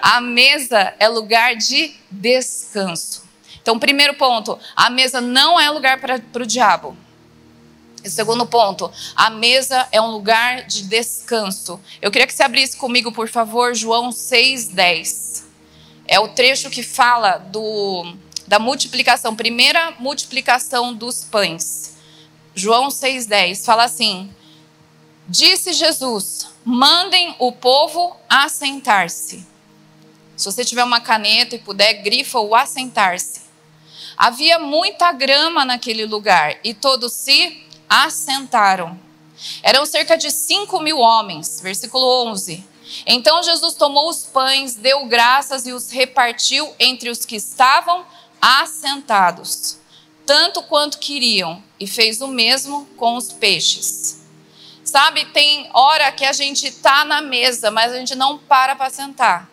A 0.00 0.20
mesa 0.20 0.94
é 0.98 1.08
lugar 1.08 1.54
de 1.54 1.94
descanso. 2.10 3.22
Então, 3.60 3.78
primeiro 3.78 4.14
ponto, 4.14 4.58
a 4.74 4.90
mesa 4.90 5.20
não 5.20 5.60
é 5.60 5.70
lugar 5.70 6.00
para 6.00 6.42
o 6.42 6.46
diabo. 6.46 6.96
Segundo 8.04 8.46
ponto, 8.46 8.90
a 9.14 9.30
mesa 9.30 9.86
é 9.92 10.00
um 10.00 10.10
lugar 10.10 10.64
de 10.64 10.82
descanso. 10.84 11.80
Eu 12.00 12.10
queria 12.10 12.26
que 12.26 12.34
você 12.34 12.42
abrisse 12.42 12.76
comigo, 12.76 13.12
por 13.12 13.28
favor, 13.28 13.74
João 13.74 14.10
6,10. 14.10 15.44
É 16.06 16.18
o 16.18 16.28
trecho 16.28 16.68
que 16.68 16.82
fala 16.82 17.38
do, 17.38 18.14
da 18.46 18.58
multiplicação, 18.58 19.36
primeira 19.36 19.92
multiplicação 19.98 20.92
dos 20.92 21.24
pães. 21.24 21.94
João 22.54 22.88
6,10 22.88 23.64
fala 23.64 23.84
assim: 23.84 24.30
Disse 25.28 25.72
Jesus: 25.72 26.48
mandem 26.64 27.34
o 27.38 27.52
povo 27.52 28.16
assentar-se. 28.28 29.46
Se 30.36 30.44
você 30.44 30.64
tiver 30.64 30.84
uma 30.84 31.00
caneta 31.00 31.54
e 31.54 31.58
puder, 31.58 32.02
grifa 32.02 32.38
o 32.40 32.54
assentar-se. 32.54 33.42
Havia 34.16 34.58
muita 34.58 35.12
grama 35.12 35.64
naquele 35.64 36.06
lugar 36.06 36.58
e 36.62 36.74
todos 36.74 37.12
se 37.12 37.61
assentaram. 37.92 38.98
Eram 39.62 39.84
cerca 39.84 40.16
de 40.16 40.30
cinco 40.30 40.80
mil 40.80 40.98
homens. 40.98 41.60
Versículo 41.60 42.30
11. 42.30 42.64
Então 43.06 43.42
Jesus 43.42 43.74
tomou 43.74 44.08
os 44.08 44.24
pães, 44.24 44.74
deu 44.74 45.04
graças 45.06 45.66
e 45.66 45.72
os 45.72 45.90
repartiu 45.90 46.74
entre 46.78 47.10
os 47.10 47.24
que 47.24 47.36
estavam 47.36 48.04
assentados, 48.40 49.78
tanto 50.26 50.62
quanto 50.62 50.98
queriam, 50.98 51.62
e 51.78 51.86
fez 51.86 52.20
o 52.20 52.28
mesmo 52.28 52.86
com 52.96 53.16
os 53.16 53.32
peixes. 53.32 54.20
Sabe, 54.84 55.24
tem 55.26 55.70
hora 55.72 56.10
que 56.12 56.24
a 56.24 56.32
gente 56.32 56.66
está 56.66 57.04
na 57.04 57.22
mesa, 57.22 57.70
mas 57.70 57.92
a 57.92 57.96
gente 57.96 58.14
não 58.14 58.36
para 58.36 58.74
para 58.74 58.90
sentar. 58.90 59.48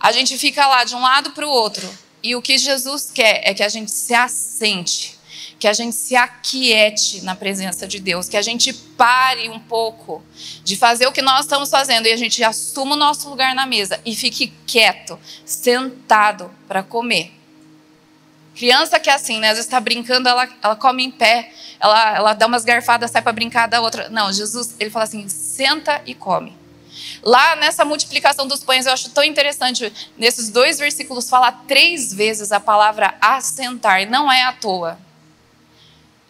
A 0.00 0.10
gente 0.10 0.36
fica 0.38 0.66
lá 0.66 0.84
de 0.84 0.96
um 0.96 1.00
lado 1.00 1.32
para 1.32 1.46
o 1.46 1.50
outro. 1.50 1.88
E 2.22 2.34
o 2.34 2.42
que 2.42 2.58
Jesus 2.58 3.10
quer 3.12 3.42
é 3.44 3.54
que 3.54 3.62
a 3.62 3.68
gente 3.68 3.90
se 3.90 4.14
assente, 4.14 5.19
que 5.60 5.68
a 5.68 5.72
gente 5.72 5.94
se 5.94 6.16
aquiete 6.16 7.22
na 7.22 7.36
presença 7.36 7.86
de 7.86 8.00
Deus, 8.00 8.28
que 8.28 8.36
a 8.36 8.42
gente 8.42 8.72
pare 8.72 9.48
um 9.48 9.60
pouco 9.60 10.22
de 10.64 10.76
fazer 10.76 11.06
o 11.06 11.12
que 11.12 11.22
nós 11.22 11.42
estamos 11.42 11.70
fazendo 11.70 12.06
e 12.06 12.12
a 12.12 12.16
gente 12.16 12.42
assuma 12.42 12.94
o 12.94 12.98
nosso 12.98 13.28
lugar 13.28 13.54
na 13.54 13.66
mesa 13.66 14.00
e 14.04 14.16
fique 14.16 14.52
quieto, 14.66 15.18
sentado 15.44 16.50
para 16.66 16.82
comer. 16.82 17.32
Criança 18.56 18.98
que 18.98 19.08
é 19.08 19.12
assim, 19.12 19.38
né? 19.38 19.48
Às 19.48 19.54
vezes 19.54 19.66
está 19.66 19.78
brincando, 19.78 20.28
ela, 20.28 20.48
ela 20.62 20.74
come 20.74 21.04
em 21.04 21.10
pé 21.10 21.52
ela, 21.80 22.16
ela 22.16 22.32
dá 22.34 22.46
umas 22.46 22.64
garfadas, 22.64 23.10
sai 23.10 23.22
para 23.22 23.32
brincar 23.32 23.66
da 23.66 23.80
outra. 23.80 24.10
Não, 24.10 24.30
Jesus, 24.30 24.76
ele 24.78 24.90
fala 24.90 25.04
assim: 25.04 25.26
senta 25.28 26.02
e 26.04 26.14
come. 26.14 26.56
Lá 27.22 27.56
nessa 27.56 27.84
multiplicação 27.84 28.46
dos 28.46 28.62
pães, 28.62 28.84
eu 28.84 28.92
acho 28.92 29.10
tão 29.10 29.24
interessante, 29.24 29.92
nesses 30.16 30.50
dois 30.50 30.78
versículos, 30.78 31.30
fala 31.30 31.50
três 31.50 32.12
vezes 32.12 32.52
a 32.52 32.60
palavra 32.60 33.14
assentar, 33.20 34.08
não 34.08 34.30
é 34.30 34.42
à 34.42 34.52
toa. 34.52 34.98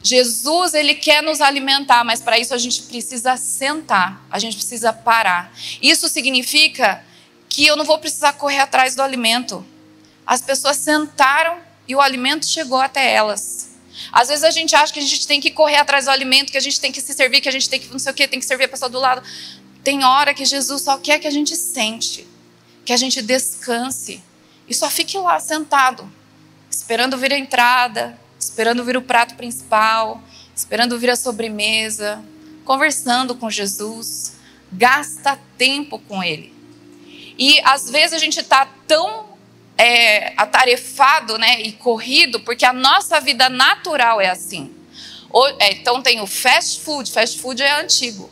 Jesus, 0.03 0.73
ele 0.73 0.95
quer 0.95 1.23
nos 1.23 1.41
alimentar, 1.41 2.05
mas 2.05 2.21
para 2.21 2.39
isso 2.39 2.55
a 2.55 2.59
gente 2.59 2.83
precisa 2.83 3.37
sentar, 3.37 4.25
a 4.31 4.39
gente 4.39 4.57
precisa 4.57 4.93
parar. 4.93 5.53
Isso 5.83 6.09
significa 6.09 7.05
que 7.49 7.67
eu 7.67 7.77
não 7.77 7.85
vou 7.85 7.99
precisar 7.99 8.33
correr 8.35 8.61
atrás 8.61 8.95
do 8.95 9.03
alimento. 9.03 9.65
As 10.27 10.41
pessoas 10.41 10.77
sentaram 10.77 11.59
e 11.87 11.95
o 11.95 12.01
alimento 12.01 12.47
chegou 12.47 12.81
até 12.81 13.13
elas. 13.13 13.71
Às 14.11 14.29
vezes 14.29 14.45
a 14.45 14.51
gente 14.51 14.75
acha 14.75 14.93
que 14.93 15.01
a 15.01 15.03
gente 15.03 15.27
tem 15.27 15.41
que 15.41 15.51
correr 15.51 15.77
atrás 15.77 16.07
do 16.07 16.11
alimento, 16.11 16.51
que 16.51 16.57
a 16.57 16.63
gente 16.63 16.81
tem 16.81 16.91
que 16.91 17.01
se 17.01 17.13
servir, 17.13 17.41
que 17.41 17.49
a 17.49 17.53
gente 17.53 17.69
tem 17.69 17.79
que 17.79 17.89
não 17.89 17.99
sei 17.99 18.13
o 18.13 18.15
quê, 18.15 18.27
tem 18.27 18.39
que 18.39 18.47
servir 18.47 18.65
a 18.65 18.69
pessoa 18.69 18.89
do 18.89 18.99
lado. 18.99 19.23
tem 19.85 20.05
hora 20.05 20.33
que 20.33 20.45
Jesus 20.45 20.83
só 20.83 20.97
quer 20.97 21.19
que 21.19 21.27
a 21.27 21.31
gente 21.31 21.55
sente, 21.57 22.27
que 22.85 22.93
a 22.93 22.97
gente 22.97 23.21
descanse 23.21 24.23
e 24.69 24.75
só 24.75 24.89
fique 24.89 25.19
lá 25.19 25.39
sentado, 25.41 26.11
esperando 26.71 27.19
vir 27.19 27.33
a 27.33 27.39
entrada, 27.39 28.19
esperando 28.41 28.83
vir 28.85 28.97
o 28.97 29.03
prato 29.03 29.35
principal, 29.35 30.23
esperando 30.57 30.99
vir 30.99 31.11
a 31.11 31.17
sobremesa, 31.17 32.25
conversando 32.65 33.35
com 33.35 33.51
Jesus. 33.51 34.33
Gasta 34.73 35.39
tempo 35.59 35.99
com 35.99 36.25
Ele. 36.25 36.53
E 37.39 37.61
às 37.65 37.91
vezes 37.91 38.15
a 38.15 38.19
gente 38.19 38.41
está 38.41 38.67
tão 38.87 39.31
é, 39.77 40.33
atarefado 40.37 41.39
né, 41.39 41.61
e 41.61 41.73
corrido, 41.73 42.41
porque 42.41 42.65
a 42.65 42.73
nossa 42.73 43.21
vida 43.21 43.49
natural 43.49 44.21
é 44.21 44.31
assim. 44.31 44.75
O, 45.31 45.47
é, 45.59 45.73
então 45.73 46.03
tem 46.03 46.21
o 46.21 46.27
fast 46.27 46.81
food, 46.81 47.11
fast 47.11 47.39
food 47.39 47.63
é 47.63 47.81
antigo. 47.81 48.31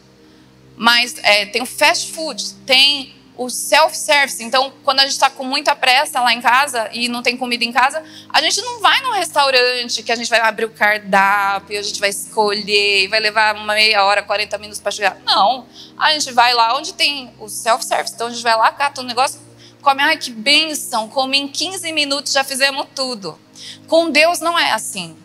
Mas 0.76 1.16
é, 1.22 1.46
tem 1.46 1.62
o 1.62 1.66
fast 1.66 2.12
food, 2.12 2.54
tem 2.66 3.14
o 3.38 3.48
self-service. 3.48 4.42
Então, 4.42 4.72
quando 4.82 4.98
a 4.98 5.04
gente 5.04 5.12
está 5.12 5.30
com 5.30 5.44
muita 5.44 5.74
pressa 5.76 6.20
lá 6.20 6.34
em 6.34 6.40
casa 6.40 6.90
e 6.92 7.08
não 7.08 7.22
tem 7.22 7.36
comida 7.36 7.64
em 7.64 7.72
casa, 7.72 8.02
a 8.28 8.42
gente 8.42 8.60
não 8.60 8.80
vai 8.80 9.00
no 9.02 9.12
restaurante 9.12 10.02
que 10.02 10.10
a 10.10 10.16
gente 10.16 10.28
vai 10.28 10.40
abrir 10.40 10.64
o 10.64 10.70
cardápio, 10.70 11.78
a 11.78 11.82
gente 11.82 12.00
vai 12.00 12.10
escolher 12.10 13.06
vai 13.08 13.20
levar 13.20 13.54
uma 13.54 13.74
meia 13.74 14.04
hora, 14.04 14.22
40 14.22 14.58
minutos 14.58 14.80
para 14.80 14.90
chegar. 14.90 15.16
Não. 15.24 15.66
A 15.96 16.12
gente 16.12 16.32
vai 16.32 16.52
lá 16.52 16.76
onde 16.76 16.92
tem 16.92 17.30
o 17.38 17.48
self-service. 17.48 18.12
Então, 18.14 18.26
a 18.26 18.30
gente 18.30 18.42
vai 18.42 18.56
lá, 18.56 18.72
cata 18.72 19.00
um 19.00 19.04
negócio, 19.04 19.40
come, 19.80 20.02
ai 20.02 20.16
que 20.16 20.32
benção, 20.32 21.08
come 21.08 21.38
em 21.38 21.46
15 21.46 21.92
minutos, 21.92 22.32
já 22.32 22.42
fizemos 22.42 22.86
tudo. 22.92 23.38
Com 23.86 24.10
Deus 24.10 24.40
não 24.40 24.58
é 24.58 24.72
assim. 24.72 25.16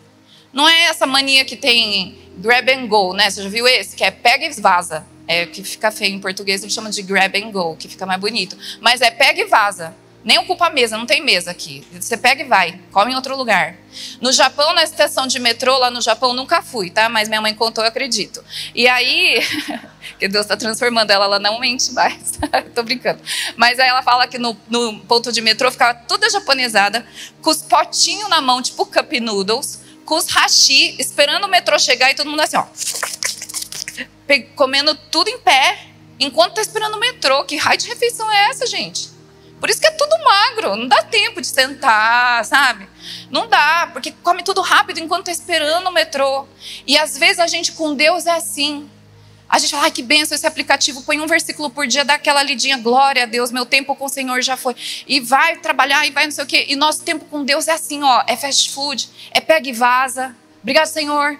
Não 0.52 0.68
é 0.68 0.84
essa 0.84 1.04
mania 1.04 1.44
que 1.44 1.56
tem 1.56 2.16
grab 2.36 2.70
and 2.70 2.86
go, 2.86 3.12
né? 3.12 3.28
Você 3.28 3.42
já 3.42 3.48
viu 3.48 3.66
esse? 3.66 3.96
Que 3.96 4.04
é 4.04 4.12
pega 4.12 4.46
e 4.46 4.60
vaza. 4.60 5.04
É, 5.26 5.46
que 5.46 5.64
fica 5.64 5.90
feio 5.90 6.14
em 6.14 6.20
português, 6.20 6.60
a 6.60 6.64
gente 6.64 6.74
chama 6.74 6.90
de 6.90 7.02
grab 7.02 7.34
and 7.36 7.50
go, 7.50 7.76
que 7.76 7.88
fica 7.88 8.04
mais 8.04 8.20
bonito. 8.20 8.56
Mas 8.80 9.00
é 9.00 9.10
pega 9.10 9.40
e 9.40 9.46
vaza. 9.46 9.94
Nem 10.24 10.38
ocupa 10.38 10.68
a 10.68 10.70
mesa, 10.70 10.96
não 10.96 11.04
tem 11.04 11.22
mesa 11.22 11.50
aqui. 11.50 11.86
Você 11.92 12.16
pega 12.16 12.42
e 12.42 12.46
vai, 12.46 12.80
come 12.90 13.12
em 13.12 13.14
outro 13.14 13.36
lugar. 13.36 13.76
No 14.22 14.32
Japão, 14.32 14.72
na 14.72 14.82
estação 14.82 15.26
de 15.26 15.38
metrô, 15.38 15.76
lá 15.76 15.90
no 15.90 16.00
Japão, 16.00 16.32
nunca 16.32 16.62
fui, 16.62 16.88
tá? 16.88 17.10
Mas 17.10 17.28
minha 17.28 17.42
mãe 17.42 17.54
contou, 17.54 17.84
eu 17.84 17.88
acredito. 17.88 18.42
E 18.74 18.88
aí, 18.88 19.46
que 20.18 20.26
Deus 20.26 20.46
está 20.46 20.56
transformando 20.56 21.10
ela, 21.10 21.26
ela 21.26 21.38
não 21.38 21.60
mente 21.60 21.92
mais. 21.92 22.32
Tô 22.74 22.82
brincando. 22.82 23.20
Mas 23.54 23.78
aí 23.78 23.86
ela 23.86 24.02
fala 24.02 24.26
que 24.26 24.38
no, 24.38 24.56
no 24.70 24.98
ponto 25.00 25.30
de 25.30 25.42
metrô 25.42 25.70
ficava 25.70 25.92
toda 25.92 26.30
japonesada, 26.30 27.06
com 27.42 27.50
os 27.50 27.60
potinhos 27.60 28.30
na 28.30 28.40
mão, 28.40 28.62
tipo 28.62 28.86
cup 28.86 29.12
noodles, 29.20 29.82
com 30.06 30.16
os 30.16 30.28
hashi, 30.28 30.96
esperando 30.98 31.44
o 31.44 31.48
metrô 31.48 31.78
chegar 31.78 32.10
e 32.10 32.14
todo 32.14 32.30
mundo 32.30 32.40
assim, 32.40 32.56
ó 32.56 32.64
comendo 34.54 34.94
tudo 35.10 35.28
em 35.28 35.38
pé, 35.38 35.86
enquanto 36.18 36.50
está 36.50 36.62
esperando 36.62 36.94
o 36.94 37.00
metrô. 37.00 37.44
Que 37.44 37.56
raio 37.56 37.78
de 37.78 37.88
refeição 37.88 38.30
é 38.30 38.50
essa, 38.50 38.66
gente? 38.66 39.14
Por 39.60 39.70
isso 39.70 39.80
que 39.80 39.86
é 39.86 39.92
tudo 39.92 40.22
magro, 40.22 40.76
não 40.76 40.86
dá 40.86 41.02
tempo 41.02 41.40
de 41.40 41.46
sentar, 41.46 42.44
sabe? 42.44 42.86
Não 43.30 43.48
dá, 43.48 43.88
porque 43.92 44.12
come 44.22 44.42
tudo 44.42 44.60
rápido 44.60 45.00
enquanto 45.00 45.28
está 45.28 45.32
esperando 45.32 45.86
o 45.86 45.92
metrô. 45.92 46.46
E 46.86 46.98
às 46.98 47.16
vezes 47.16 47.38
a 47.38 47.46
gente 47.46 47.72
com 47.72 47.94
Deus 47.94 48.26
é 48.26 48.32
assim. 48.32 48.90
A 49.48 49.58
gente 49.58 49.70
fala, 49.70 49.84
ai 49.84 49.90
que 49.90 50.02
benção 50.02 50.34
esse 50.34 50.46
aplicativo, 50.46 51.02
põe 51.02 51.20
um 51.20 51.26
versículo 51.26 51.70
por 51.70 51.86
dia, 51.86 52.04
dá 52.04 52.14
aquela 52.14 52.42
lidinha, 52.42 52.76
glória 52.76 53.22
a 53.22 53.26
Deus, 53.26 53.50
meu 53.50 53.64
tempo 53.64 53.94
com 53.94 54.04
o 54.04 54.08
Senhor 54.08 54.42
já 54.42 54.56
foi. 54.56 54.74
E 55.06 55.20
vai 55.20 55.56
trabalhar, 55.56 56.06
e 56.06 56.10
vai 56.10 56.24
não 56.24 56.32
sei 56.32 56.44
o 56.44 56.46
quê. 56.46 56.66
E 56.68 56.76
nosso 56.76 57.02
tempo 57.02 57.24
com 57.26 57.42
Deus 57.42 57.66
é 57.66 57.72
assim, 57.72 58.02
ó, 58.02 58.22
é 58.26 58.36
fast 58.36 58.70
food, 58.70 59.08
é 59.30 59.40
pega 59.40 59.68
e 59.68 59.72
vaza. 59.72 60.36
Obrigado, 60.60 60.88
Senhor, 60.88 61.38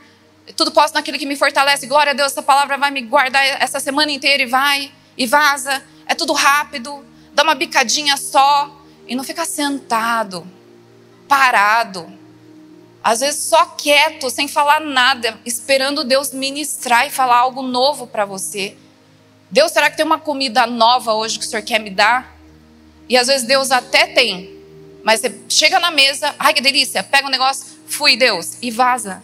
tudo 0.53 0.71
posso 0.71 0.95
naquele 0.95 1.19
que 1.19 1.27
me 1.27 1.37
fortalece. 1.37 1.87
Glória 1.87 2.13
a 2.13 2.15
Deus, 2.15 2.33
essa 2.33 2.43
palavra 2.43 2.77
vai 2.77 2.91
me 2.91 3.03
guardar 3.03 3.45
essa 3.63 3.81
semana 3.81 4.13
inteira 4.13 4.43
e 4.43 4.47
vai, 4.47 4.93
e 5.17 5.27
vaza. 5.27 5.83
É 6.07 6.15
tudo 6.15 6.33
rápido, 6.33 7.05
dá 7.33 7.43
uma 7.43 7.55
bicadinha 7.55 8.17
só 8.17 8.83
e 9.07 9.15
não 9.15 9.25
fica 9.25 9.45
sentado, 9.45 10.47
parado. 11.27 12.13
Às 13.03 13.21
vezes 13.21 13.43
só 13.43 13.67
quieto, 13.67 14.31
sem 14.31 14.49
falar 14.49 14.81
nada, 14.81 15.39
esperando 15.45 16.05
Deus 16.05 16.33
ministrar 16.33 17.07
e 17.07 17.11
falar 17.11 17.39
algo 17.39 17.63
novo 17.63 18.07
para 18.07 18.25
você. 18.25 18.77
Deus, 19.51 19.73
será 19.73 19.91
que 19.91 19.97
tem 19.97 20.07
uma 20.07 20.19
comida 20.19 20.67
nova 20.67 21.13
hoje 21.13 21.39
que 21.39 21.45
o 21.45 21.49
Senhor 21.49 21.63
quer 21.63 21.79
me 21.79 21.91
dar? 21.91 22.35
E 23.09 23.17
às 23.17 23.27
vezes 23.27 23.47
Deus 23.47 23.71
até 23.71 24.07
tem, 24.07 24.59
mas 25.05 25.21
você 25.21 25.39
chega 25.49 25.79
na 25.79 25.91
mesa, 25.91 26.35
ai 26.39 26.55
que 26.55 26.63
delícia, 26.63 27.03
pega 27.03 27.29
um 27.29 27.31
negócio, 27.31 27.67
fui 27.87 28.17
Deus, 28.17 28.57
e 28.63 28.71
vaza. 28.71 29.23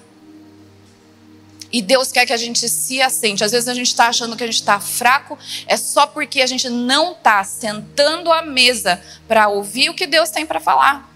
E 1.72 1.80
Deus 1.80 2.10
quer 2.10 2.26
que 2.26 2.32
a 2.32 2.36
gente 2.36 2.68
se 2.68 3.00
assente. 3.00 3.44
Às 3.44 3.52
vezes 3.52 3.68
a 3.68 3.74
gente 3.74 3.86
está 3.86 4.08
achando 4.08 4.36
que 4.36 4.42
a 4.42 4.46
gente 4.46 4.56
está 4.56 4.80
fraco, 4.80 5.38
é 5.66 5.76
só 5.76 6.06
porque 6.06 6.42
a 6.42 6.46
gente 6.46 6.68
não 6.68 7.12
está 7.12 7.42
sentando 7.44 8.32
à 8.32 8.42
mesa 8.42 9.00
para 9.28 9.48
ouvir 9.48 9.88
o 9.88 9.94
que 9.94 10.06
Deus 10.06 10.30
tem 10.30 10.44
para 10.44 10.58
falar. 10.60 11.08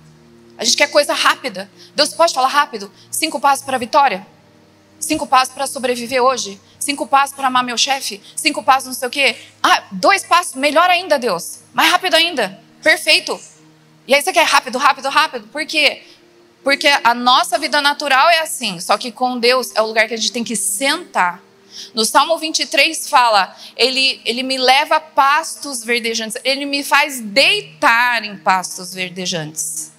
A 0.56 0.64
gente 0.64 0.76
quer 0.76 0.88
coisa 0.88 1.12
rápida. 1.12 1.68
Deus 1.94 2.14
pode 2.14 2.32
falar 2.32 2.48
rápido? 2.48 2.90
Cinco 3.10 3.40
passos 3.40 3.64
para 3.64 3.76
a 3.76 3.78
vitória? 3.78 4.26
Cinco 5.00 5.26
passos 5.26 5.52
para 5.52 5.66
sobreviver 5.66 6.22
hoje? 6.22 6.60
Cinco 6.78 7.06
passos 7.06 7.34
para 7.34 7.48
amar 7.48 7.64
meu 7.64 7.76
chefe? 7.76 8.22
Cinco 8.36 8.62
passos 8.62 8.86
não 8.86 8.94
sei 8.94 9.08
o 9.08 9.10
quê? 9.10 9.36
Ah, 9.62 9.82
dois 9.90 10.22
passos, 10.22 10.54
melhor 10.54 10.88
ainda, 10.88 11.18
Deus. 11.18 11.60
Mais 11.72 11.90
rápido 11.90 12.14
ainda. 12.14 12.60
Perfeito. 12.82 13.38
E 14.06 14.14
aí 14.14 14.22
você 14.22 14.32
quer 14.32 14.44
rápido, 14.44 14.78
rápido, 14.78 15.08
rápido? 15.08 15.48
Por 15.48 15.66
quê? 15.66 16.02
Porque 16.64 16.88
a 16.88 17.14
nossa 17.14 17.58
vida 17.58 17.82
natural 17.82 18.30
é 18.30 18.40
assim, 18.40 18.80
só 18.80 18.96
que 18.96 19.12
com 19.12 19.38
Deus 19.38 19.70
é 19.74 19.82
o 19.82 19.86
lugar 19.86 20.08
que 20.08 20.14
a 20.14 20.16
gente 20.16 20.32
tem 20.32 20.42
que 20.42 20.56
sentar. 20.56 21.42
No 21.92 22.06
Salmo 22.06 22.38
23 22.38 23.06
fala: 23.06 23.54
ele, 23.76 24.22
ele 24.24 24.42
me 24.42 24.56
leva 24.56 24.96
a 24.96 25.00
pastos 25.00 25.84
verdejantes, 25.84 26.38
ele 26.42 26.64
me 26.64 26.82
faz 26.82 27.20
deitar 27.20 28.24
em 28.24 28.38
pastos 28.38 28.94
verdejantes. 28.94 29.92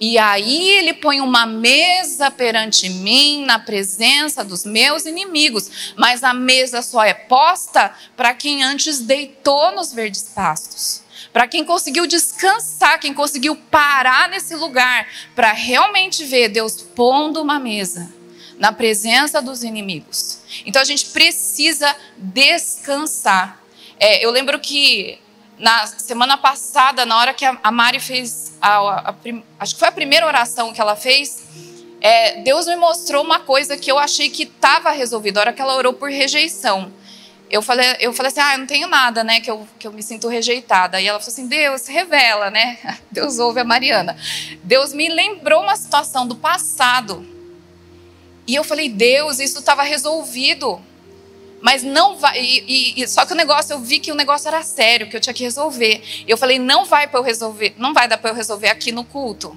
E 0.00 0.16
aí 0.16 0.70
ele 0.70 0.94
põe 0.94 1.20
uma 1.20 1.44
mesa 1.44 2.30
perante 2.30 2.88
mim, 2.88 3.44
na 3.44 3.58
presença 3.58 4.44
dos 4.44 4.64
meus 4.64 5.04
inimigos. 5.04 5.92
Mas 5.96 6.22
a 6.22 6.32
mesa 6.32 6.82
só 6.82 7.02
é 7.02 7.12
posta 7.12 7.92
para 8.16 8.32
quem 8.32 8.62
antes 8.62 9.00
deitou 9.00 9.72
nos 9.72 9.92
verdes 9.92 10.22
pastos 10.34 11.02
para 11.32 11.46
quem 11.46 11.64
conseguiu 11.64 12.06
descansar, 12.06 12.98
quem 12.98 13.12
conseguiu 13.12 13.56
parar 13.56 14.28
nesse 14.28 14.54
lugar 14.54 15.06
para 15.34 15.52
realmente 15.52 16.24
ver 16.24 16.48
Deus 16.48 16.80
pondo 16.80 17.40
uma 17.40 17.58
mesa 17.58 18.12
na 18.58 18.72
presença 18.72 19.40
dos 19.40 19.62
inimigos. 19.62 20.40
Então 20.66 20.82
a 20.82 20.84
gente 20.84 21.06
precisa 21.06 21.94
descansar. 22.16 23.60
É, 24.00 24.24
eu 24.24 24.30
lembro 24.30 24.58
que 24.58 25.18
na 25.58 25.86
semana 25.86 26.36
passada, 26.36 27.04
na 27.04 27.18
hora 27.18 27.34
que 27.34 27.44
a 27.44 27.72
Mari 27.72 28.00
fez, 28.00 28.52
a, 28.60 28.76
a, 28.76 29.10
a, 29.10 29.14
acho 29.58 29.74
que 29.74 29.78
foi 29.78 29.88
a 29.88 29.92
primeira 29.92 30.26
oração 30.26 30.72
que 30.72 30.80
ela 30.80 30.96
fez, 30.96 31.42
é, 32.00 32.42
Deus 32.42 32.66
me 32.66 32.76
mostrou 32.76 33.24
uma 33.24 33.40
coisa 33.40 33.76
que 33.76 33.90
eu 33.90 33.98
achei 33.98 34.30
que 34.30 34.44
estava 34.44 34.90
resolvida. 34.90 35.40
A 35.40 35.42
hora 35.42 35.52
que 35.52 35.60
ela 35.60 35.74
orou 35.76 35.92
por 35.92 36.10
rejeição 36.10 36.92
eu 37.50 37.62
falei, 37.62 37.96
eu 38.00 38.12
falei 38.12 38.30
assim, 38.30 38.40
ah, 38.40 38.54
eu 38.54 38.58
não 38.58 38.66
tenho 38.66 38.86
nada, 38.88 39.24
né, 39.24 39.40
que 39.40 39.50
eu, 39.50 39.66
que 39.78 39.86
eu 39.86 39.92
me 39.92 40.02
sinto 40.02 40.28
rejeitada. 40.28 41.00
E 41.00 41.06
ela 41.06 41.18
falou 41.18 41.32
assim, 41.32 41.46
Deus, 41.46 41.86
revela, 41.86 42.50
né? 42.50 42.78
Deus 43.10 43.38
ouve 43.38 43.60
a 43.60 43.64
Mariana. 43.64 44.16
Deus 44.62 44.92
me 44.92 45.08
lembrou 45.08 45.62
uma 45.62 45.76
situação 45.76 46.26
do 46.26 46.36
passado. 46.36 47.26
E 48.46 48.54
eu 48.54 48.62
falei, 48.62 48.90
Deus, 48.90 49.38
isso 49.38 49.60
estava 49.60 49.82
resolvido. 49.82 50.80
Mas 51.62 51.82
não 51.82 52.16
vai. 52.18 52.38
E, 52.38 53.00
e, 53.02 53.08
só 53.08 53.24
que 53.24 53.32
o 53.32 53.36
negócio, 53.36 53.72
eu 53.72 53.80
vi 53.80 53.98
que 53.98 54.12
o 54.12 54.14
negócio 54.14 54.46
era 54.46 54.62
sério, 54.62 55.08
que 55.08 55.16
eu 55.16 55.20
tinha 55.20 55.34
que 55.34 55.42
resolver. 55.42 56.02
Eu 56.26 56.36
falei, 56.36 56.58
não 56.58 56.84
vai 56.84 57.08
para 57.08 57.18
eu 57.18 57.24
resolver, 57.24 57.74
não 57.78 57.94
vai 57.94 58.06
dar 58.06 58.18
para 58.18 58.30
eu 58.30 58.34
resolver 58.34 58.68
aqui 58.68 58.92
no 58.92 59.04
culto. 59.04 59.56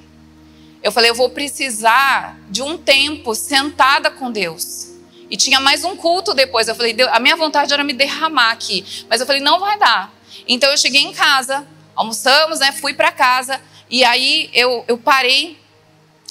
Eu 0.81 0.91
falei, 0.91 1.09
eu 1.09 1.15
vou 1.15 1.29
precisar 1.29 2.39
de 2.49 2.61
um 2.61 2.77
tempo 2.77 3.35
sentada 3.35 4.09
com 4.09 4.31
Deus 4.31 4.90
e 5.31 5.37
tinha 5.37 5.61
mais 5.61 5.85
um 5.85 5.95
culto 5.95 6.33
depois. 6.33 6.67
Eu 6.67 6.75
falei, 6.75 6.93
a 7.09 7.19
minha 7.21 7.37
vontade 7.37 7.73
era 7.73 7.85
me 7.85 7.93
derramar 7.93 8.51
aqui. 8.51 9.05
Mas 9.09 9.21
eu 9.21 9.25
falei, 9.25 9.41
não 9.41 9.61
vai 9.61 9.79
dar. 9.79 10.13
Então 10.45 10.69
eu 10.69 10.77
cheguei 10.77 11.01
em 11.01 11.13
casa, 11.13 11.65
almoçamos, 11.95 12.59
né? 12.59 12.73
Fui 12.73 12.93
para 12.93 13.13
casa. 13.13 13.61
E 13.89 14.03
aí 14.03 14.49
eu, 14.53 14.83
eu 14.89 14.97
parei 14.97 15.57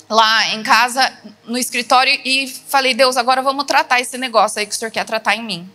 lá 0.09 0.55
em 0.55 0.63
casa, 0.63 1.11
no 1.45 1.57
escritório, 1.57 2.21
e 2.25 2.47
falei, 2.47 2.93
Deus, 2.93 3.17
agora 3.17 3.41
vamos 3.41 3.65
tratar 3.65 4.01
esse 4.01 4.19
negócio 4.19 4.59
aí 4.59 4.67
que 4.67 4.75
o 4.75 4.79
Senhor 4.79 4.91
quer 4.91 5.05
tratar 5.05 5.35
em 5.35 5.43
mim. 5.43 5.71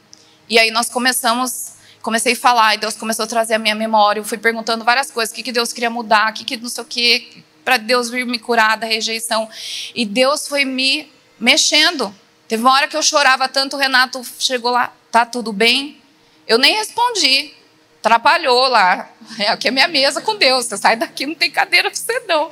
E 0.47 0.59
aí 0.59 0.69
nós 0.69 0.89
começamos, 0.89 1.71
comecei 2.03 2.33
a 2.33 2.35
falar, 2.35 2.75
e 2.75 2.77
Deus 2.77 2.95
começou 2.95 3.23
a 3.23 3.27
trazer 3.27 3.55
a 3.55 3.59
minha 3.59 3.73
memória. 3.73 4.19
Eu 4.19 4.25
fui 4.25 4.37
perguntando 4.37 4.83
várias 4.83 5.09
coisas, 5.09 5.31
o 5.31 5.35
que, 5.35 5.41
que 5.41 5.51
Deus 5.51 5.73
queria 5.73 5.89
mudar, 5.89 6.31
o 6.31 6.33
que, 6.33 6.43
que 6.43 6.57
não 6.57 6.69
sei 6.69 6.83
o 6.83 6.85
que, 6.85 7.43
para 7.63 7.77
Deus 7.77 8.09
vir 8.09 8.25
me 8.25 8.37
curar 8.37 8.77
da 8.77 8.85
rejeição. 8.85 9.49
E 9.95 10.05
Deus 10.05 10.47
foi 10.47 10.63
me 10.63 11.11
mexendo. 11.39 12.13
Teve 12.47 12.61
uma 12.61 12.73
hora 12.73 12.87
que 12.87 12.95
eu 12.95 13.01
chorava 13.01 13.47
tanto, 13.47 13.75
o 13.75 13.79
Renato 13.79 14.21
chegou 14.39 14.71
lá, 14.71 14.93
tá 15.11 15.25
tudo 15.25 15.51
bem? 15.51 16.01
Eu 16.47 16.57
nem 16.57 16.75
respondi. 16.75 17.53
Atrapalhou 17.99 18.67
lá. 18.67 19.09
É 19.39 19.49
aqui 19.49 19.67
é 19.67 19.71
minha 19.71 19.87
mesa 19.87 20.21
com 20.21 20.35
Deus. 20.35 20.65
Você 20.65 20.77
sai 20.77 20.95
daqui, 20.95 21.25
não 21.25 21.33
tem 21.33 21.49
cadeira 21.49 21.89
pra 21.89 21.99
você 21.99 22.19
não. 22.27 22.51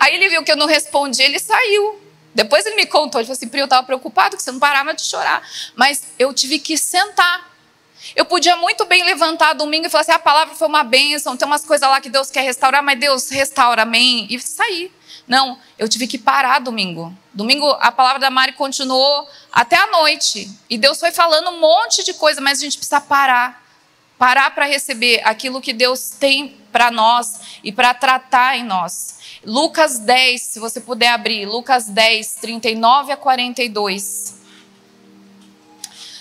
Aí 0.00 0.14
ele 0.14 0.30
viu 0.30 0.42
que 0.42 0.50
eu 0.50 0.56
não 0.56 0.66
respondi, 0.66 1.22
ele 1.22 1.38
saiu. 1.38 2.00
Depois 2.34 2.64
ele 2.64 2.76
me 2.76 2.86
contou, 2.86 3.20
ele 3.20 3.26
falou 3.26 3.36
assim, 3.36 3.48
Pri, 3.48 3.60
eu 3.60 3.64
estava 3.64 3.86
preocupado 3.86 4.36
que 4.36 4.42
você 4.42 4.52
não 4.52 4.58
parava 4.58 4.94
de 4.94 5.02
chorar. 5.02 5.42
Mas 5.74 6.02
eu 6.18 6.32
tive 6.32 6.58
que 6.58 6.78
sentar. 6.78 7.54
Eu 8.14 8.24
podia 8.24 8.56
muito 8.56 8.84
bem 8.84 9.04
levantar 9.04 9.52
domingo 9.54 9.86
e 9.86 9.90
falar 9.90 10.02
assim: 10.02 10.12
a 10.12 10.18
palavra 10.18 10.54
foi 10.54 10.68
uma 10.68 10.84
bênção, 10.84 11.36
tem 11.36 11.46
umas 11.46 11.64
coisas 11.64 11.88
lá 11.88 12.00
que 12.00 12.08
Deus 12.08 12.30
quer 12.30 12.42
restaurar, 12.42 12.82
mas 12.82 12.98
Deus 12.98 13.28
restaura, 13.30 13.82
amém, 13.82 14.26
e 14.30 14.38
sair. 14.38 14.92
Não, 15.26 15.58
eu 15.78 15.88
tive 15.88 16.06
que 16.06 16.18
parar 16.18 16.60
domingo. 16.60 17.12
Domingo 17.34 17.68
a 17.80 17.90
palavra 17.90 18.20
da 18.20 18.30
Mari 18.30 18.52
continuou 18.52 19.28
até 19.52 19.76
a 19.76 19.88
noite. 19.88 20.50
E 20.70 20.78
Deus 20.78 21.00
foi 21.00 21.10
falando 21.10 21.50
um 21.50 21.60
monte 21.60 22.04
de 22.04 22.14
coisa, 22.14 22.40
mas 22.40 22.58
a 22.58 22.62
gente 22.62 22.76
precisa 22.76 23.00
parar. 23.00 23.64
Parar 24.16 24.54
para 24.54 24.66
receber 24.66 25.20
aquilo 25.24 25.60
que 25.60 25.72
Deus 25.72 26.10
tem 26.10 26.56
para 26.72 26.90
nós 26.90 27.58
e 27.62 27.72
para 27.72 27.92
tratar 27.92 28.56
em 28.56 28.64
nós. 28.64 29.16
Lucas 29.44 29.98
10, 29.98 30.40
se 30.40 30.58
você 30.58 30.80
puder 30.80 31.08
abrir, 31.08 31.44
Lucas 31.46 31.86
10, 31.86 32.36
39 32.36 33.12
a 33.12 33.16
42. 33.16 34.36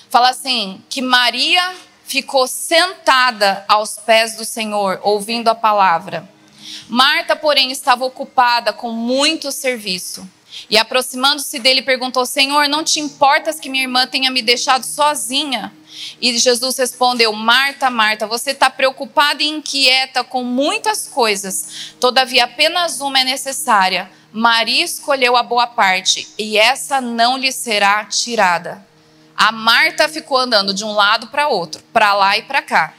Fala 0.09 0.29
assim: 0.29 0.83
que 0.89 1.01
Maria 1.01 1.75
ficou 2.05 2.47
sentada 2.47 3.65
aos 3.67 3.95
pés 3.95 4.35
do 4.35 4.45
Senhor, 4.45 4.99
ouvindo 5.03 5.49
a 5.49 5.55
palavra. 5.55 6.34
Marta, 6.87 7.35
porém, 7.35 7.71
estava 7.71 8.05
ocupada 8.05 8.73
com 8.73 8.91
muito 8.91 9.51
serviço. 9.51 10.27
E 10.69 10.77
aproximando-se 10.77 11.59
dele, 11.59 11.81
perguntou: 11.81 12.25
Senhor, 12.25 12.67
não 12.67 12.83
te 12.83 12.99
importas 12.99 13.59
que 13.59 13.69
minha 13.69 13.83
irmã 13.83 14.07
tenha 14.07 14.31
me 14.31 14.41
deixado 14.41 14.83
sozinha? 14.85 15.73
E 16.21 16.37
Jesus 16.37 16.77
respondeu: 16.77 17.33
Marta, 17.33 17.89
Marta, 17.89 18.27
você 18.27 18.51
está 18.51 18.69
preocupada 18.69 19.43
e 19.43 19.47
inquieta 19.47 20.23
com 20.23 20.43
muitas 20.43 21.07
coisas, 21.07 21.95
todavia 21.99 22.45
apenas 22.45 23.01
uma 23.01 23.19
é 23.19 23.23
necessária. 23.23 24.09
Maria 24.31 24.83
escolheu 24.83 25.37
a 25.37 25.43
boa 25.43 25.65
parte, 25.65 26.27
e 26.37 26.57
essa 26.57 26.99
não 26.99 27.37
lhe 27.37 27.51
será 27.51 28.03
tirada. 28.05 28.85
A 29.35 29.51
Marta 29.51 30.09
ficou 30.09 30.37
andando 30.37 30.73
de 30.73 30.83
um 30.83 30.93
lado 30.93 31.27
para 31.27 31.47
outro, 31.47 31.81
para 31.93 32.13
lá 32.13 32.37
e 32.37 32.41
para 32.41 32.61
cá. 32.61 32.93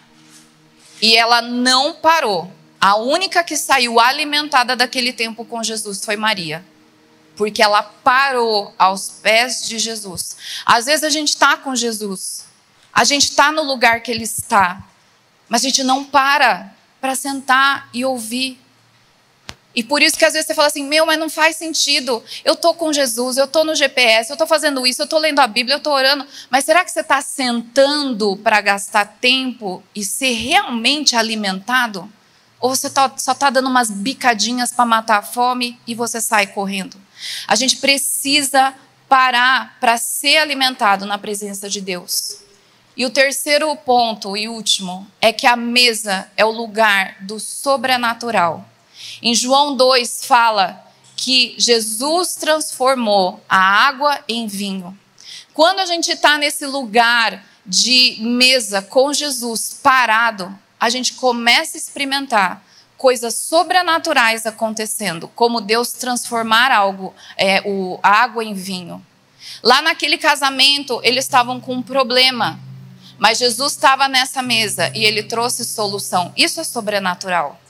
E 1.00 1.14
ela 1.14 1.42
não 1.42 1.94
parou 1.94 2.50
a 2.80 2.96
única 2.96 3.42
que 3.42 3.56
saiu 3.56 3.98
alimentada 3.98 4.76
daquele 4.76 5.12
tempo 5.12 5.44
com 5.44 5.62
Jesus 5.62 6.04
foi 6.04 6.16
Maria. 6.16 6.64
Porque 7.36 7.62
ela 7.62 7.82
parou 7.82 8.74
aos 8.78 9.10
pés 9.10 9.66
de 9.66 9.78
Jesus. 9.78 10.36
Às 10.64 10.86
vezes 10.86 11.04
a 11.04 11.10
gente 11.10 11.28
está 11.28 11.56
com 11.56 11.76
Jesus, 11.76 12.44
a 12.92 13.04
gente 13.04 13.24
está 13.24 13.52
no 13.52 13.62
lugar 13.62 14.00
que 14.00 14.10
ele 14.10 14.24
está, 14.24 14.82
mas 15.48 15.62
a 15.62 15.68
gente 15.68 15.84
não 15.84 16.04
para 16.04 16.74
para 17.00 17.14
sentar 17.14 17.88
e 17.92 18.04
ouvir. 18.04 18.58
E 19.74 19.84
por 19.84 20.00
isso 20.00 20.16
que 20.16 20.24
às 20.24 20.32
vezes 20.32 20.46
você 20.46 20.54
fala 20.54 20.68
assim: 20.68 20.84
meu, 20.84 21.04
mas 21.04 21.18
não 21.18 21.28
faz 21.28 21.56
sentido. 21.56 22.24
Eu 22.42 22.54
estou 22.54 22.72
com 22.74 22.90
Jesus, 22.92 23.36
eu 23.36 23.44
estou 23.44 23.62
no 23.62 23.74
GPS, 23.74 24.30
eu 24.30 24.34
estou 24.34 24.46
fazendo 24.46 24.86
isso, 24.86 25.02
eu 25.02 25.04
estou 25.04 25.18
lendo 25.18 25.38
a 25.40 25.46
Bíblia, 25.46 25.74
eu 25.74 25.78
estou 25.78 25.92
orando. 25.92 26.26
Mas 26.48 26.64
será 26.64 26.82
que 26.82 26.90
você 26.90 27.00
está 27.00 27.20
sentando 27.20 28.36
para 28.38 28.60
gastar 28.62 29.04
tempo 29.20 29.82
e 29.94 30.02
ser 30.02 30.32
realmente 30.32 31.14
alimentado? 31.14 32.10
Ou 32.60 32.74
você 32.74 32.88
tá, 32.88 33.12
só 33.16 33.32
está 33.32 33.50
dando 33.50 33.68
umas 33.68 33.90
bicadinhas 33.90 34.72
para 34.72 34.84
matar 34.84 35.18
a 35.18 35.22
fome 35.22 35.78
e 35.86 35.94
você 35.94 36.20
sai 36.20 36.46
correndo? 36.46 36.96
A 37.46 37.54
gente 37.54 37.76
precisa 37.76 38.74
parar 39.08 39.76
para 39.80 39.96
ser 39.96 40.38
alimentado 40.38 41.06
na 41.06 41.18
presença 41.18 41.68
de 41.68 41.80
Deus. 41.80 42.38
E 42.96 43.04
o 43.04 43.10
terceiro 43.10 43.74
ponto 43.76 44.36
e 44.36 44.48
último 44.48 45.06
é 45.20 45.32
que 45.32 45.46
a 45.46 45.54
mesa 45.54 46.30
é 46.36 46.44
o 46.44 46.50
lugar 46.50 47.16
do 47.20 47.38
sobrenatural. 47.38 48.66
Em 49.20 49.34
João 49.34 49.76
2 49.76 50.24
fala 50.24 50.82
que 51.14 51.54
Jesus 51.58 52.36
transformou 52.36 53.42
a 53.48 53.58
água 53.58 54.18
em 54.26 54.46
vinho. 54.46 54.98
Quando 55.52 55.80
a 55.80 55.86
gente 55.86 56.10
está 56.10 56.38
nesse 56.38 56.66
lugar 56.66 57.44
de 57.64 58.16
mesa 58.20 58.80
com 58.80 59.12
Jesus 59.12 59.78
parado, 59.82 60.56
a 60.86 60.90
gente 60.90 61.14
começa 61.14 61.76
a 61.76 61.80
experimentar 61.80 62.64
coisas 62.96 63.34
sobrenaturais 63.34 64.46
acontecendo, 64.46 65.26
como 65.34 65.60
Deus 65.60 65.90
transformar 65.92 66.70
algo, 66.70 67.12
é, 67.36 67.60
o, 67.66 67.98
a 68.00 68.22
água 68.22 68.44
em 68.44 68.54
vinho. 68.54 69.04
Lá 69.64 69.82
naquele 69.82 70.16
casamento, 70.16 71.00
eles 71.02 71.24
estavam 71.24 71.60
com 71.60 71.74
um 71.74 71.82
problema, 71.82 72.60
mas 73.18 73.38
Jesus 73.38 73.72
estava 73.72 74.06
nessa 74.06 74.42
mesa 74.42 74.92
e 74.94 75.04
ele 75.04 75.24
trouxe 75.24 75.64
solução. 75.64 76.32
Isso 76.36 76.60
é 76.60 76.64
sobrenatural. 76.64 77.60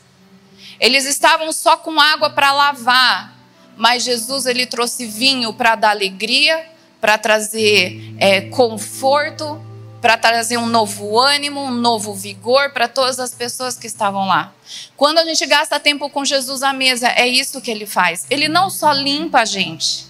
Eles 0.78 1.06
estavam 1.06 1.50
só 1.52 1.74
com 1.74 1.98
água 1.98 2.28
para 2.28 2.52
lavar, 2.52 3.34
mas 3.78 4.04
Jesus 4.04 4.44
ele 4.44 4.66
trouxe 4.66 5.06
vinho 5.06 5.54
para 5.54 5.74
dar 5.74 5.90
alegria, 5.90 6.68
para 7.00 7.16
trazer 7.16 8.14
é, 8.18 8.42
conforto, 8.42 9.65
para 10.06 10.16
trazer 10.16 10.56
um 10.56 10.66
novo 10.66 11.18
ânimo, 11.18 11.60
um 11.60 11.72
novo 11.72 12.14
vigor 12.14 12.70
para 12.70 12.86
todas 12.86 13.18
as 13.18 13.34
pessoas 13.34 13.76
que 13.76 13.88
estavam 13.88 14.24
lá. 14.24 14.52
Quando 14.96 15.18
a 15.18 15.24
gente 15.24 15.44
gasta 15.46 15.80
tempo 15.80 16.08
com 16.08 16.24
Jesus 16.24 16.62
à 16.62 16.72
mesa, 16.72 17.08
é 17.08 17.26
isso 17.26 17.60
que 17.60 17.72
ele 17.72 17.86
faz. 17.86 18.24
Ele 18.30 18.46
não 18.46 18.70
só 18.70 18.92
limpa 18.92 19.40
a 19.40 19.44
gente, 19.44 20.06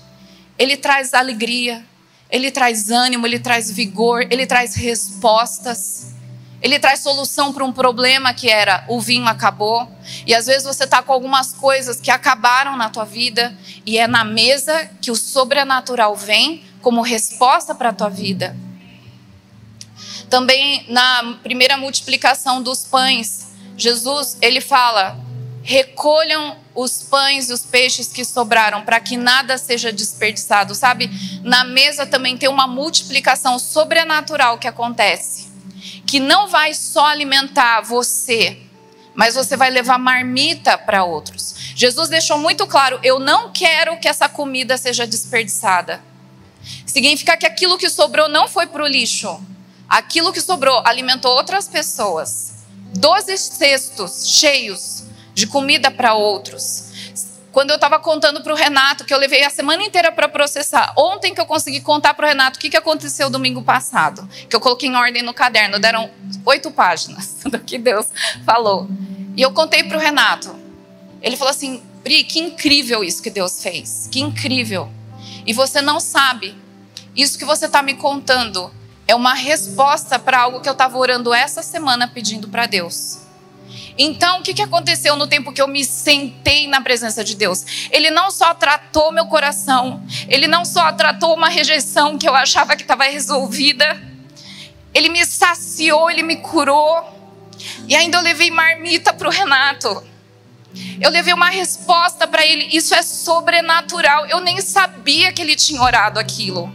ele 0.58 0.76
traz 0.76 1.14
alegria, 1.14 1.82
ele 2.30 2.50
traz 2.50 2.90
ânimo, 2.90 3.26
ele 3.26 3.38
traz 3.38 3.70
vigor, 3.70 4.26
ele 4.28 4.44
traz 4.44 4.74
respostas. 4.74 6.14
Ele 6.60 6.78
traz 6.78 7.00
solução 7.00 7.50
para 7.50 7.64
um 7.64 7.72
problema 7.72 8.34
que 8.34 8.50
era 8.50 8.84
o 8.88 9.00
vinho 9.00 9.26
acabou. 9.26 9.88
E 10.26 10.34
às 10.34 10.44
vezes 10.44 10.64
você 10.64 10.84
está 10.84 11.02
com 11.02 11.12
algumas 11.14 11.54
coisas 11.54 11.98
que 11.98 12.10
acabaram 12.10 12.76
na 12.76 12.90
tua 12.90 13.04
vida 13.06 13.56
e 13.86 13.96
é 13.96 14.06
na 14.06 14.24
mesa 14.24 14.90
que 15.00 15.10
o 15.10 15.16
sobrenatural 15.16 16.14
vem 16.14 16.62
como 16.82 17.00
resposta 17.00 17.74
para 17.74 17.88
a 17.88 17.94
tua 17.94 18.10
vida. 18.10 18.54
Também 20.28 20.84
na 20.88 21.38
primeira 21.42 21.76
multiplicação 21.76 22.62
dos 22.62 22.84
pães, 22.84 23.48
Jesus, 23.76 24.36
ele 24.40 24.60
fala: 24.60 25.18
"Recolham 25.62 26.56
os 26.74 27.02
pães 27.02 27.48
e 27.48 27.52
os 27.52 27.62
peixes 27.62 28.08
que 28.08 28.24
sobraram, 28.24 28.82
para 28.82 29.00
que 29.00 29.16
nada 29.16 29.56
seja 29.56 29.92
desperdiçado", 29.92 30.74
sabe? 30.74 31.10
Na 31.42 31.64
mesa 31.64 32.06
também 32.06 32.36
tem 32.36 32.48
uma 32.48 32.66
multiplicação 32.66 33.58
sobrenatural 33.58 34.58
que 34.58 34.66
acontece, 34.66 35.48
que 36.06 36.18
não 36.18 36.48
vai 36.48 36.74
só 36.74 37.06
alimentar 37.06 37.82
você, 37.82 38.58
mas 39.14 39.34
você 39.34 39.56
vai 39.56 39.70
levar 39.70 39.98
marmita 39.98 40.76
para 40.76 41.04
outros. 41.04 41.54
Jesus 41.74 42.08
deixou 42.08 42.38
muito 42.38 42.66
claro: 42.66 42.98
eu 43.02 43.20
não 43.20 43.52
quero 43.52 43.98
que 43.98 44.08
essa 44.08 44.28
comida 44.28 44.76
seja 44.76 45.06
desperdiçada. 45.06 46.02
Significa 46.84 47.36
que 47.36 47.46
aquilo 47.46 47.78
que 47.78 47.88
sobrou 47.88 48.28
não 48.28 48.48
foi 48.48 48.66
para 48.66 48.82
o 48.82 48.86
lixo, 48.86 49.40
Aquilo 49.88 50.32
que 50.32 50.40
sobrou 50.40 50.82
alimentou 50.84 51.32
outras 51.34 51.68
pessoas. 51.68 52.54
Doze 52.94 53.36
cestos 53.38 54.28
cheios 54.28 55.04
de 55.34 55.46
comida 55.46 55.90
para 55.90 56.14
outros. 56.14 56.86
Quando 57.52 57.70
eu 57.70 57.76
estava 57.76 57.98
contando 57.98 58.42
para 58.42 58.52
o 58.52 58.56
Renato, 58.56 59.04
que 59.04 59.14
eu 59.14 59.18
levei 59.18 59.42
a 59.42 59.48
semana 59.48 59.82
inteira 59.82 60.12
para 60.12 60.28
processar, 60.28 60.92
ontem 60.96 61.34
que 61.34 61.40
eu 61.40 61.46
consegui 61.46 61.80
contar 61.80 62.12
para 62.12 62.26
o 62.26 62.28
Renato 62.28 62.58
o 62.58 62.60
que, 62.60 62.68
que 62.68 62.76
aconteceu 62.76 63.30
domingo 63.30 63.62
passado, 63.62 64.28
que 64.48 64.54
eu 64.54 64.60
coloquei 64.60 64.88
em 64.88 64.94
ordem 64.94 65.22
no 65.22 65.32
caderno, 65.32 65.78
deram 65.78 66.10
oito 66.44 66.70
páginas 66.70 67.36
do 67.46 67.58
que 67.58 67.78
Deus 67.78 68.06
falou. 68.44 68.88
E 69.36 69.40
eu 69.40 69.52
contei 69.52 69.84
para 69.84 69.96
o 69.96 70.00
Renato. 70.00 70.54
Ele 71.22 71.36
falou 71.36 71.50
assim: 71.50 71.82
Bri, 72.02 72.24
que 72.24 72.38
incrível 72.38 73.02
isso 73.02 73.22
que 73.22 73.30
Deus 73.30 73.62
fez, 73.62 74.08
que 74.12 74.20
incrível. 74.20 74.90
E 75.46 75.52
você 75.52 75.80
não 75.80 75.98
sabe, 75.98 76.54
isso 77.14 77.38
que 77.38 77.44
você 77.44 77.66
está 77.66 77.82
me 77.82 77.94
contando 77.94 78.70
é 79.06 79.14
uma 79.14 79.34
resposta 79.34 80.18
para 80.18 80.40
algo 80.40 80.60
que 80.60 80.68
eu 80.68 80.72
estava 80.72 80.98
orando 80.98 81.32
essa 81.32 81.62
semana 81.62 82.08
pedindo 82.08 82.48
para 82.48 82.66
Deus. 82.66 83.18
Então, 83.98 84.40
o 84.40 84.42
que, 84.42 84.52
que 84.52 84.62
aconteceu 84.62 85.16
no 85.16 85.26
tempo 85.26 85.52
que 85.52 85.62
eu 85.62 85.68
me 85.68 85.84
sentei 85.84 86.66
na 86.66 86.80
presença 86.80 87.24
de 87.24 87.34
Deus? 87.34 87.88
Ele 87.90 88.10
não 88.10 88.30
só 88.30 88.52
tratou 88.52 89.10
meu 89.10 89.26
coração, 89.26 90.02
ele 90.28 90.46
não 90.46 90.64
só 90.64 90.92
tratou 90.92 91.34
uma 91.34 91.48
rejeição 91.48 92.18
que 92.18 92.28
eu 92.28 92.34
achava 92.34 92.76
que 92.76 92.82
estava 92.82 93.04
resolvida, 93.04 94.00
ele 94.92 95.08
me 95.08 95.24
saciou, 95.24 96.10
ele 96.10 96.22
me 96.22 96.36
curou, 96.36 97.16
e 97.88 97.94
ainda 97.96 98.18
eu 98.18 98.22
levei 98.22 98.50
marmita 98.50 99.12
para 99.12 99.28
o 99.28 99.30
Renato. 99.30 100.02
Eu 101.00 101.10
levei 101.10 101.32
uma 101.32 101.48
resposta 101.48 102.26
para 102.26 102.44
ele, 102.44 102.68
isso 102.76 102.94
é 102.94 103.02
sobrenatural. 103.02 104.26
Eu 104.26 104.40
nem 104.40 104.60
sabia 104.60 105.32
que 105.32 105.40
ele 105.40 105.56
tinha 105.56 105.80
orado 105.80 106.18
aquilo. 106.18 106.74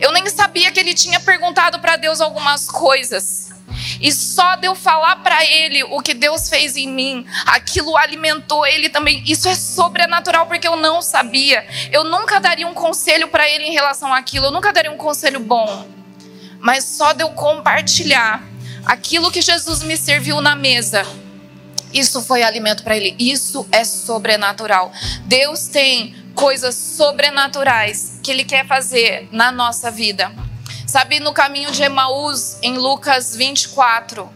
Eu 0.00 0.12
nem 0.12 0.26
sabia 0.28 0.70
que 0.70 0.80
ele 0.80 0.94
tinha 0.94 1.20
perguntado 1.20 1.78
para 1.78 1.96
Deus 1.96 2.20
algumas 2.20 2.66
coisas. 2.66 3.52
E 4.00 4.12
só 4.12 4.56
de 4.56 4.66
eu 4.66 4.74
falar 4.74 5.16
para 5.16 5.44
ele 5.44 5.82
o 5.84 6.00
que 6.00 6.14
Deus 6.14 6.48
fez 6.48 6.76
em 6.76 6.88
mim, 6.88 7.26
aquilo 7.46 7.96
alimentou 7.96 8.66
ele 8.66 8.88
também. 8.88 9.22
Isso 9.26 9.48
é 9.48 9.54
sobrenatural 9.54 10.46
porque 10.46 10.66
eu 10.66 10.76
não 10.76 11.00
sabia. 11.00 11.66
Eu 11.90 12.04
nunca 12.04 12.40
daria 12.40 12.66
um 12.66 12.74
conselho 12.74 13.28
para 13.28 13.48
ele 13.48 13.64
em 13.64 13.72
relação 13.72 14.12
àquilo, 14.12 14.46
eu 14.46 14.50
nunca 14.50 14.72
daria 14.72 14.90
um 14.90 14.96
conselho 14.96 15.40
bom. 15.40 15.86
Mas 16.60 16.84
só 16.84 17.12
de 17.12 17.22
eu 17.22 17.30
compartilhar 17.30 18.42
aquilo 18.84 19.30
que 19.30 19.40
Jesus 19.40 19.82
me 19.82 19.96
serviu 19.96 20.40
na 20.40 20.54
mesa, 20.54 21.06
isso 21.92 22.22
foi 22.22 22.42
alimento 22.42 22.82
para 22.82 22.96
ele. 22.96 23.14
Isso 23.18 23.66
é 23.70 23.84
sobrenatural. 23.84 24.92
Deus 25.26 25.66
tem 25.66 26.14
coisas 26.42 26.74
sobrenaturais 26.74 28.18
que 28.20 28.28
Ele 28.28 28.42
quer 28.42 28.66
fazer 28.66 29.28
na 29.30 29.52
nossa 29.52 29.92
vida. 29.92 30.32
Sabe, 30.88 31.20
no 31.20 31.32
caminho 31.32 31.70
de 31.70 31.84
Emaús, 31.84 32.58
em 32.60 32.76
Lucas 32.78 33.36
24, 33.36 34.28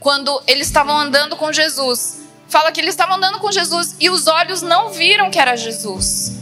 quando 0.00 0.42
eles 0.48 0.66
estavam 0.66 0.98
andando 0.98 1.36
com 1.36 1.52
Jesus, 1.52 2.22
fala 2.48 2.72
que 2.72 2.80
eles 2.80 2.92
estavam 2.92 3.18
andando 3.18 3.38
com 3.38 3.52
Jesus 3.52 3.94
e 4.00 4.10
os 4.10 4.26
olhos 4.26 4.62
não 4.62 4.90
viram 4.90 5.30
que 5.30 5.38
era 5.38 5.54
Jesus. 5.54 6.32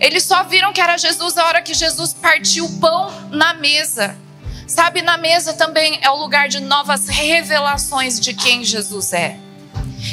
Eles 0.00 0.24
só 0.24 0.42
viram 0.44 0.72
que 0.72 0.80
era 0.80 0.96
Jesus 0.96 1.36
a 1.36 1.44
hora 1.44 1.60
que 1.60 1.74
Jesus 1.74 2.14
partiu 2.14 2.64
o 2.64 2.80
pão 2.80 3.28
na 3.28 3.52
mesa. 3.52 4.16
Sabe, 4.66 5.02
na 5.02 5.18
mesa 5.18 5.52
também 5.52 5.98
é 6.00 6.08
o 6.08 6.16
lugar 6.16 6.48
de 6.48 6.60
novas 6.60 7.06
revelações 7.06 8.18
de 8.18 8.32
quem 8.32 8.64
Jesus 8.64 9.12
é. 9.12 9.38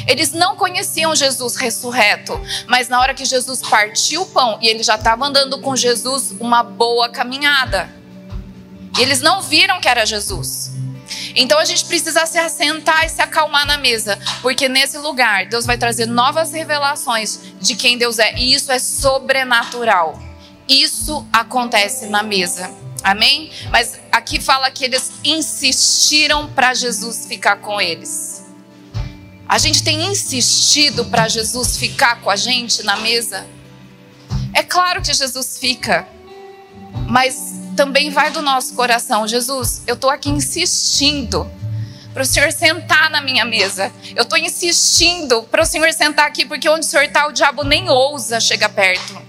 Eles 0.06 0.32
não 0.32 0.56
conheciam 0.56 1.14
Jesus 1.14 1.56
ressurreto, 1.56 2.40
mas 2.66 2.88
na 2.88 3.00
hora 3.00 3.14
que 3.14 3.24
Jesus 3.24 3.60
partiu 3.60 4.22
o 4.22 4.26
pão 4.26 4.58
e 4.60 4.68
ele 4.68 4.82
já 4.82 4.96
estava 4.96 5.26
andando 5.26 5.58
com 5.60 5.76
Jesus 5.76 6.34
uma 6.40 6.62
boa 6.62 7.08
caminhada. 7.08 7.88
E 8.98 9.02
eles 9.02 9.20
não 9.20 9.42
viram 9.42 9.80
que 9.80 9.88
era 9.88 10.06
Jesus. 10.06 10.72
Então 11.34 11.58
a 11.58 11.64
gente 11.64 11.84
precisa 11.84 12.24
se 12.26 12.38
assentar 12.38 13.04
e 13.04 13.08
se 13.08 13.20
acalmar 13.20 13.66
na 13.66 13.76
mesa, 13.76 14.18
porque 14.40 14.68
nesse 14.68 14.98
lugar 14.98 15.46
Deus 15.46 15.66
vai 15.66 15.76
trazer 15.76 16.06
novas 16.06 16.52
revelações 16.52 17.40
de 17.60 17.76
quem 17.76 17.98
Deus 17.98 18.18
é, 18.18 18.34
e 18.36 18.54
isso 18.54 18.72
é 18.72 18.78
sobrenatural. 18.78 20.20
Isso 20.68 21.26
acontece 21.32 22.06
na 22.06 22.22
mesa. 22.22 22.70
Amém? 23.02 23.52
Mas 23.70 24.00
aqui 24.10 24.40
fala 24.40 24.70
que 24.70 24.84
eles 24.84 25.12
insistiram 25.22 26.48
para 26.48 26.74
Jesus 26.74 27.26
ficar 27.26 27.56
com 27.56 27.80
eles. 27.80 28.35
A 29.48 29.58
gente 29.58 29.82
tem 29.82 30.10
insistido 30.10 31.04
para 31.04 31.28
Jesus 31.28 31.76
ficar 31.76 32.20
com 32.20 32.28
a 32.28 32.36
gente 32.36 32.82
na 32.82 32.96
mesa? 32.96 33.46
É 34.52 34.62
claro 34.62 35.00
que 35.00 35.12
Jesus 35.14 35.58
fica, 35.58 36.06
mas 37.08 37.54
também 37.76 38.10
vai 38.10 38.30
do 38.30 38.42
nosso 38.42 38.74
coração. 38.74 39.28
Jesus, 39.28 39.82
eu 39.86 39.94
estou 39.94 40.10
aqui 40.10 40.30
insistindo 40.30 41.48
para 42.12 42.22
o 42.22 42.26
Senhor 42.26 42.50
sentar 42.50 43.08
na 43.10 43.20
minha 43.20 43.44
mesa. 43.44 43.92
Eu 44.16 44.22
estou 44.22 44.38
insistindo 44.38 45.42
para 45.44 45.62
o 45.62 45.66
Senhor 45.66 45.92
sentar 45.92 46.26
aqui, 46.26 46.44
porque 46.44 46.68
onde 46.68 46.86
o 46.86 46.88
Senhor 46.88 47.04
está, 47.04 47.28
o 47.28 47.32
diabo 47.32 47.62
nem 47.62 47.88
ousa 47.88 48.40
chegar 48.40 48.70
perto. 48.70 49.22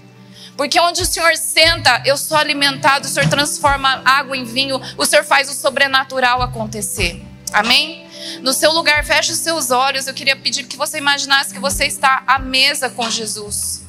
Porque 0.56 0.80
onde 0.80 1.02
o 1.02 1.06
Senhor 1.06 1.36
senta, 1.36 2.02
eu 2.04 2.16
sou 2.16 2.36
alimentado, 2.36 3.06
o 3.06 3.08
Senhor 3.08 3.28
transforma 3.28 4.02
água 4.04 4.36
em 4.36 4.42
vinho, 4.42 4.80
o 4.96 5.04
Senhor 5.04 5.24
faz 5.24 5.48
o 5.48 5.54
sobrenatural 5.54 6.42
acontecer. 6.42 7.22
Amém? 7.52 8.07
No 8.42 8.52
seu 8.52 8.72
lugar, 8.72 9.04
feche 9.04 9.32
os 9.32 9.38
seus 9.38 9.70
olhos. 9.70 10.06
Eu 10.06 10.14
queria 10.14 10.36
pedir 10.36 10.66
que 10.66 10.76
você 10.76 10.98
imaginasse 10.98 11.52
que 11.52 11.60
você 11.60 11.86
está 11.86 12.22
à 12.26 12.38
mesa 12.38 12.88
com 12.88 13.10
Jesus. 13.10 13.88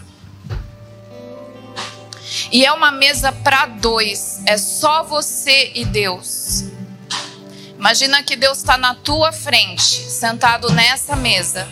E 2.52 2.66
é 2.66 2.72
uma 2.72 2.92
mesa 2.92 3.32
para 3.32 3.66
dois, 3.66 4.42
é 4.46 4.58
só 4.58 5.04
você 5.04 5.72
e 5.76 5.86
Deus. 5.86 6.64
Imagina 7.78 8.22
que 8.24 8.36
Deus 8.36 8.58
está 8.58 8.78
na 8.78 8.94
tua 8.94 9.32
frente, 9.32 9.84
sentado 9.84 10.72
nessa 10.72 11.16
mesa. 11.16 11.68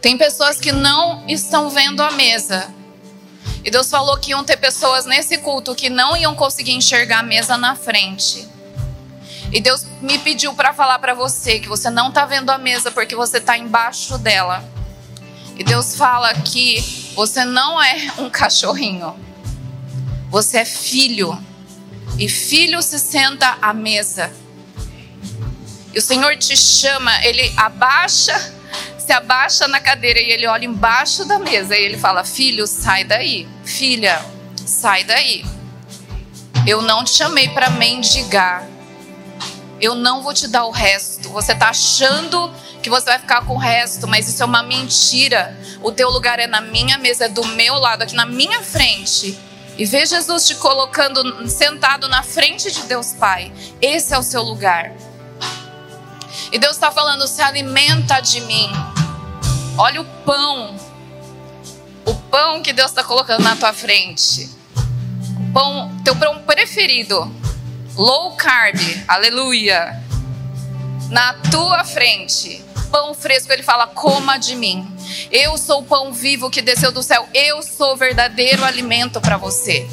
Tem 0.00 0.16
pessoas 0.16 0.58
que 0.58 0.72
não 0.72 1.24
estão 1.28 1.70
vendo 1.70 2.02
a 2.02 2.10
mesa. 2.10 2.72
E 3.62 3.70
Deus 3.70 3.90
falou 3.90 4.18
que 4.18 4.30
iam 4.30 4.42
ter 4.42 4.56
pessoas 4.56 5.04
nesse 5.04 5.38
culto 5.38 5.74
que 5.74 5.90
não 5.90 6.16
iam 6.16 6.34
conseguir 6.34 6.72
enxergar 6.72 7.20
a 7.20 7.22
mesa 7.22 7.58
na 7.58 7.76
frente. 7.76 8.48
E 9.52 9.60
Deus 9.60 9.84
me 10.00 10.18
pediu 10.18 10.54
para 10.54 10.72
falar 10.72 10.98
para 10.98 11.12
você 11.12 11.58
que 11.58 11.68
você 11.68 11.90
não 11.90 12.08
está 12.08 12.24
vendo 12.24 12.50
a 12.50 12.58
mesa 12.58 12.90
porque 12.90 13.16
você 13.16 13.38
está 13.38 13.58
embaixo 13.58 14.16
dela. 14.16 14.64
E 15.56 15.64
Deus 15.64 15.94
fala 15.94 16.32
que 16.34 16.80
você 17.14 17.44
não 17.44 17.82
é 17.82 18.12
um 18.18 18.30
cachorrinho. 18.30 19.14
Você 20.30 20.58
é 20.58 20.64
filho. 20.64 21.36
E 22.18 22.28
filho 22.28 22.80
se 22.80 22.98
senta 22.98 23.58
à 23.60 23.72
mesa. 23.72 24.32
E 25.92 25.98
o 25.98 26.02
Senhor 26.02 26.36
te 26.36 26.56
chama, 26.56 27.12
ele 27.24 27.52
abaixa, 27.56 28.54
se 28.98 29.12
abaixa 29.12 29.66
na 29.66 29.80
cadeira 29.80 30.20
e 30.20 30.30
ele 30.30 30.46
olha 30.46 30.64
embaixo 30.64 31.24
da 31.24 31.38
mesa 31.38 31.76
e 31.76 31.82
ele 31.82 31.98
fala: 31.98 32.22
Filho, 32.22 32.66
sai 32.66 33.02
daí. 33.02 33.48
Filha, 33.64 34.24
sai 34.64 35.02
daí. 35.02 35.44
Eu 36.66 36.82
não 36.82 37.02
te 37.02 37.10
chamei 37.10 37.48
para 37.48 37.70
mendigar. 37.70 38.64
Eu 39.80 39.94
não 39.94 40.22
vou 40.22 40.34
te 40.34 40.46
dar 40.46 40.64
o 40.66 40.70
resto. 40.70 41.30
Você 41.30 41.52
está 41.52 41.70
achando 41.70 42.52
que 42.82 42.90
você 42.90 43.06
vai 43.06 43.18
ficar 43.18 43.46
com 43.46 43.54
o 43.54 43.58
resto, 43.58 44.06
mas 44.06 44.28
isso 44.28 44.42
é 44.42 44.46
uma 44.46 44.62
mentira. 44.62 45.58
O 45.82 45.90
teu 45.90 46.10
lugar 46.10 46.38
é 46.38 46.46
na 46.46 46.60
minha 46.60 46.98
mesa, 46.98 47.24
é 47.24 47.28
do 47.28 47.44
meu 47.46 47.74
lado, 47.76 48.02
aqui 48.02 48.14
na 48.14 48.26
minha 48.26 48.62
frente. 48.62 49.38
E 49.78 49.86
vê 49.86 50.04
Jesus 50.04 50.46
te 50.46 50.56
colocando 50.56 51.48
sentado 51.48 52.08
na 52.08 52.22
frente 52.22 52.70
de 52.70 52.82
Deus 52.82 53.14
Pai. 53.14 53.50
Esse 53.80 54.12
é 54.12 54.18
o 54.18 54.22
seu 54.22 54.42
lugar. 54.42 54.92
E 56.52 56.58
Deus 56.58 56.74
está 56.74 56.90
falando: 56.90 57.26
se 57.26 57.40
alimenta 57.40 58.20
de 58.20 58.42
mim. 58.42 58.70
Olha 59.78 60.02
o 60.02 60.04
pão. 60.04 60.76
O 62.04 62.14
pão 62.14 62.62
que 62.62 62.74
Deus 62.74 62.90
está 62.90 63.02
colocando 63.02 63.42
na 63.42 63.56
tua 63.56 63.72
frente. 63.72 64.50
O 65.38 65.52
pão, 65.54 65.90
teu 66.04 66.14
pão 66.14 66.42
preferido. 66.42 67.39
Low 67.96 68.36
carb. 68.36 68.78
Aleluia. 69.08 70.02
Na 71.10 71.34
tua 71.50 71.84
frente 71.84 72.64
pão 72.90 73.14
fresco, 73.14 73.52
ele 73.52 73.62
fala: 73.62 73.86
coma 73.86 74.36
de 74.36 74.54
mim. 74.54 74.86
Eu 75.30 75.56
sou 75.56 75.80
o 75.80 75.84
pão 75.84 76.12
vivo 76.12 76.50
que 76.50 76.60
desceu 76.60 76.92
do 76.92 77.02
céu. 77.02 77.28
Eu 77.32 77.62
sou 77.62 77.94
o 77.94 77.96
verdadeiro 77.96 78.64
alimento 78.64 79.20
para 79.20 79.36
você. 79.36 79.88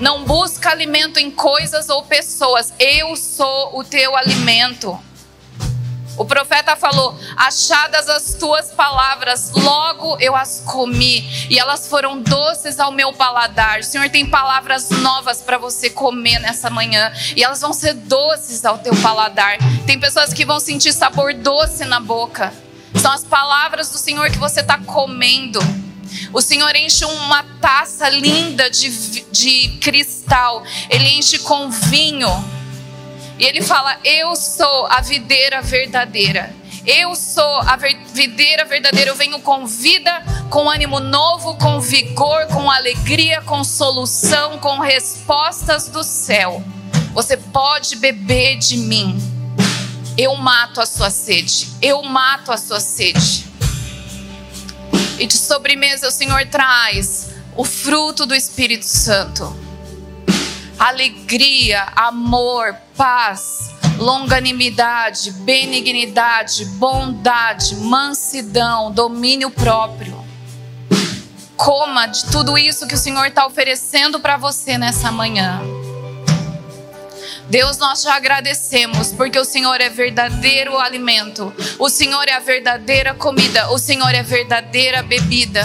Não 0.00 0.24
busca 0.24 0.70
alimento 0.70 1.18
em 1.18 1.30
coisas 1.30 1.88
ou 1.90 2.02
pessoas. 2.02 2.72
Eu 2.78 3.14
sou 3.16 3.78
o 3.78 3.84
teu 3.84 4.16
alimento. 4.16 4.98
O 6.20 6.24
profeta 6.26 6.76
falou: 6.76 7.18
Achadas 7.34 8.06
as 8.06 8.34
tuas 8.34 8.70
palavras, 8.70 9.52
logo 9.52 10.18
eu 10.20 10.36
as 10.36 10.60
comi, 10.66 11.26
e 11.48 11.58
elas 11.58 11.88
foram 11.88 12.20
doces 12.20 12.78
ao 12.78 12.92
meu 12.92 13.10
paladar. 13.10 13.80
O 13.80 13.84
Senhor 13.84 14.06
tem 14.10 14.26
palavras 14.26 14.90
novas 14.90 15.40
para 15.40 15.56
você 15.56 15.88
comer 15.88 16.38
nessa 16.38 16.68
manhã, 16.68 17.10
e 17.34 17.42
elas 17.42 17.62
vão 17.62 17.72
ser 17.72 17.94
doces 17.94 18.66
ao 18.66 18.76
teu 18.76 18.94
paladar. 18.96 19.56
Tem 19.86 19.98
pessoas 19.98 20.34
que 20.34 20.44
vão 20.44 20.60
sentir 20.60 20.92
sabor 20.92 21.32
doce 21.32 21.86
na 21.86 22.00
boca. 22.00 22.52
São 22.96 23.12
as 23.12 23.24
palavras 23.24 23.88
do 23.88 23.96
Senhor 23.96 24.30
que 24.30 24.36
você 24.36 24.60
está 24.60 24.76
comendo. 24.76 25.58
O 26.34 26.42
Senhor 26.42 26.76
enche 26.76 27.06
uma 27.06 27.42
taça 27.62 28.10
linda 28.10 28.68
de, 28.68 28.90
de 29.30 29.68
cristal, 29.78 30.62
Ele 30.90 31.16
enche 31.16 31.38
com 31.38 31.70
vinho 31.70 32.59
e 33.40 33.46
ele 33.46 33.62
fala: 33.62 33.98
Eu 34.04 34.36
sou 34.36 34.86
a 34.86 35.00
videira 35.00 35.62
verdadeira. 35.62 36.54
Eu 36.86 37.14
sou 37.14 37.60
a 37.60 37.76
videira 38.12 38.66
verdadeira. 38.66 39.10
Eu 39.10 39.16
venho 39.16 39.40
com 39.40 39.66
vida, 39.66 40.12
com 40.50 40.68
ânimo 40.68 41.00
novo, 41.00 41.54
com 41.56 41.80
vigor, 41.80 42.46
com 42.48 42.70
alegria, 42.70 43.40
com 43.40 43.64
solução, 43.64 44.58
com 44.58 44.78
respostas 44.78 45.88
do 45.88 46.04
céu. 46.04 46.62
Você 47.14 47.36
pode 47.38 47.96
beber 47.96 48.58
de 48.58 48.76
mim. 48.76 49.18
Eu 50.18 50.36
mato 50.36 50.78
a 50.78 50.86
sua 50.86 51.08
sede. 51.08 51.68
Eu 51.80 52.02
mato 52.02 52.52
a 52.52 52.58
sua 52.58 52.78
sede. 52.78 53.46
E 55.18 55.26
de 55.26 55.36
sobremesa 55.36 56.08
o 56.08 56.10
Senhor 56.10 56.46
traz 56.46 57.30
o 57.56 57.64
fruto 57.64 58.26
do 58.26 58.34
Espírito 58.34 58.84
Santo 58.84 59.69
alegria, 60.80 61.88
amor, 61.94 62.74
paz, 62.96 63.70
longanimidade, 63.98 65.30
benignidade, 65.32 66.64
bondade, 66.64 67.76
mansidão, 67.76 68.90
domínio 68.90 69.50
próprio. 69.50 70.24
Coma 71.54 72.06
de 72.06 72.24
tudo 72.30 72.56
isso 72.56 72.86
que 72.86 72.94
o 72.94 72.98
Senhor 72.98 73.26
está 73.26 73.44
oferecendo 73.44 74.20
para 74.20 74.38
você 74.38 74.78
nessa 74.78 75.12
manhã. 75.12 75.60
Deus, 77.50 77.76
nós 77.76 78.00
já 78.00 78.14
agradecemos 78.14 79.12
porque 79.12 79.38
o 79.38 79.44
Senhor 79.44 79.78
é 79.82 79.90
verdadeiro 79.90 80.78
alimento, 80.78 81.52
o 81.78 81.90
Senhor 81.90 82.26
é 82.26 82.32
a 82.32 82.40
verdadeira 82.40 83.12
comida, 83.12 83.70
o 83.70 83.76
Senhor 83.76 84.14
é 84.14 84.20
a 84.20 84.22
verdadeira 84.22 85.02
bebida. 85.02 85.62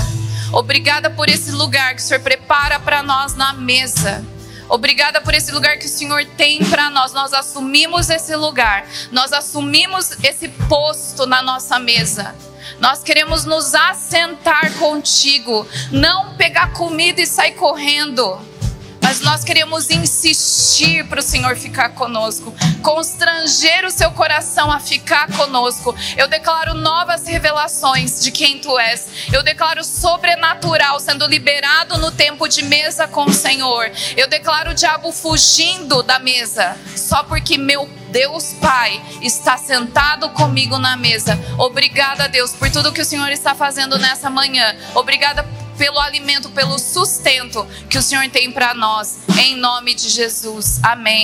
Obrigada 0.52 1.10
por 1.10 1.30
esse 1.30 1.52
lugar 1.52 1.96
que 1.96 2.02
o 2.02 2.04
Senhor 2.04 2.20
prepara 2.20 2.82
para 2.82 3.02
nós 3.02 3.34
na 3.34 3.54
mesa. 3.54 4.35
Obrigada 4.68 5.22
por 5.22 5.34
esse 5.34 5.52
lugar 5.52 5.78
que 5.78 5.86
o 5.86 5.90
Senhor 5.90 6.26
tem 6.38 6.64
para 6.66 6.90
nós. 6.90 7.14
Nós 7.14 7.34
assumimos 7.34 8.10
esse 8.10 8.36
lugar. 8.36 8.88
Nós 9.12 9.32
assumimos 9.32 10.12
esse 10.24 10.48
posto 10.48 11.26
na 11.26 11.42
nossa 11.42 11.80
mesa. 11.80 12.36
Nós 12.80 13.04
queremos 13.04 13.46
nos 13.46 13.76
assentar 13.76 14.74
contigo, 14.74 15.68
não 15.92 16.36
pegar 16.36 16.74
comida 16.74 17.22
e 17.22 17.28
sair 17.28 17.54
correndo. 17.54 18.40
Mas 19.06 19.22
nós 19.22 19.44
queremos 19.44 19.92
insistir 19.92 21.06
para 21.06 21.20
o 21.20 21.24
Senhor 21.24 21.56
ficar 21.56 21.90
conosco, 21.90 22.52
constranger 22.82 23.86
o 23.86 23.92
seu 23.92 24.10
coração 24.10 24.72
a 24.72 24.80
ficar 24.80 25.32
conosco. 25.34 25.96
Eu 26.18 26.28
declaro 26.28 26.74
novas 26.74 27.28
revelações 27.28 28.24
de 28.24 28.32
quem 28.32 28.58
tu 28.58 28.80
és. 28.80 29.08
Eu 29.32 29.44
declaro 29.44 29.84
sobrenatural 29.84 31.00
sendo 31.00 31.28
liberado 31.28 32.00
no 32.00 32.10
tempo 32.10 32.48
de 32.48 32.64
mesa 32.64 33.08
com 33.08 33.26
o 33.26 33.34
Senhor. 33.34 33.92
Eu 34.18 34.28
declaro 34.28 34.72
o 34.72 34.74
diabo 34.74 35.12
fugindo 35.12 36.02
da 36.02 36.18
mesa, 36.18 36.76
só 36.96 37.22
porque 37.22 37.60
meu 37.60 37.88
Deus 38.10 38.54
Pai 38.54 39.00
está 39.22 39.56
sentado 39.56 40.30
comigo 40.30 40.80
na 40.80 40.98
mesa. 40.98 41.40
Obrigada, 41.60 42.28
Deus, 42.28 42.54
por 42.54 42.72
tudo 42.72 42.92
que 42.92 43.02
o 43.02 43.06
Senhor 43.06 43.30
está 43.30 43.54
fazendo 43.54 44.00
nessa 44.00 44.32
manhã. 44.32 44.76
Obrigada 44.96 45.46
pelo 45.78 46.00
alimento, 46.00 46.50
pelo 46.50 46.78
sustento 46.80 47.66
que 47.90 47.98
o 47.98 48.02
Senhor 48.02 48.30
tem 48.30 48.52
para 48.52 48.74
nós. 48.74 49.18
Em 49.40 49.56
nome 49.56 49.94
de 49.94 50.10
Jesus. 50.10 50.80
Amém. 50.84 51.24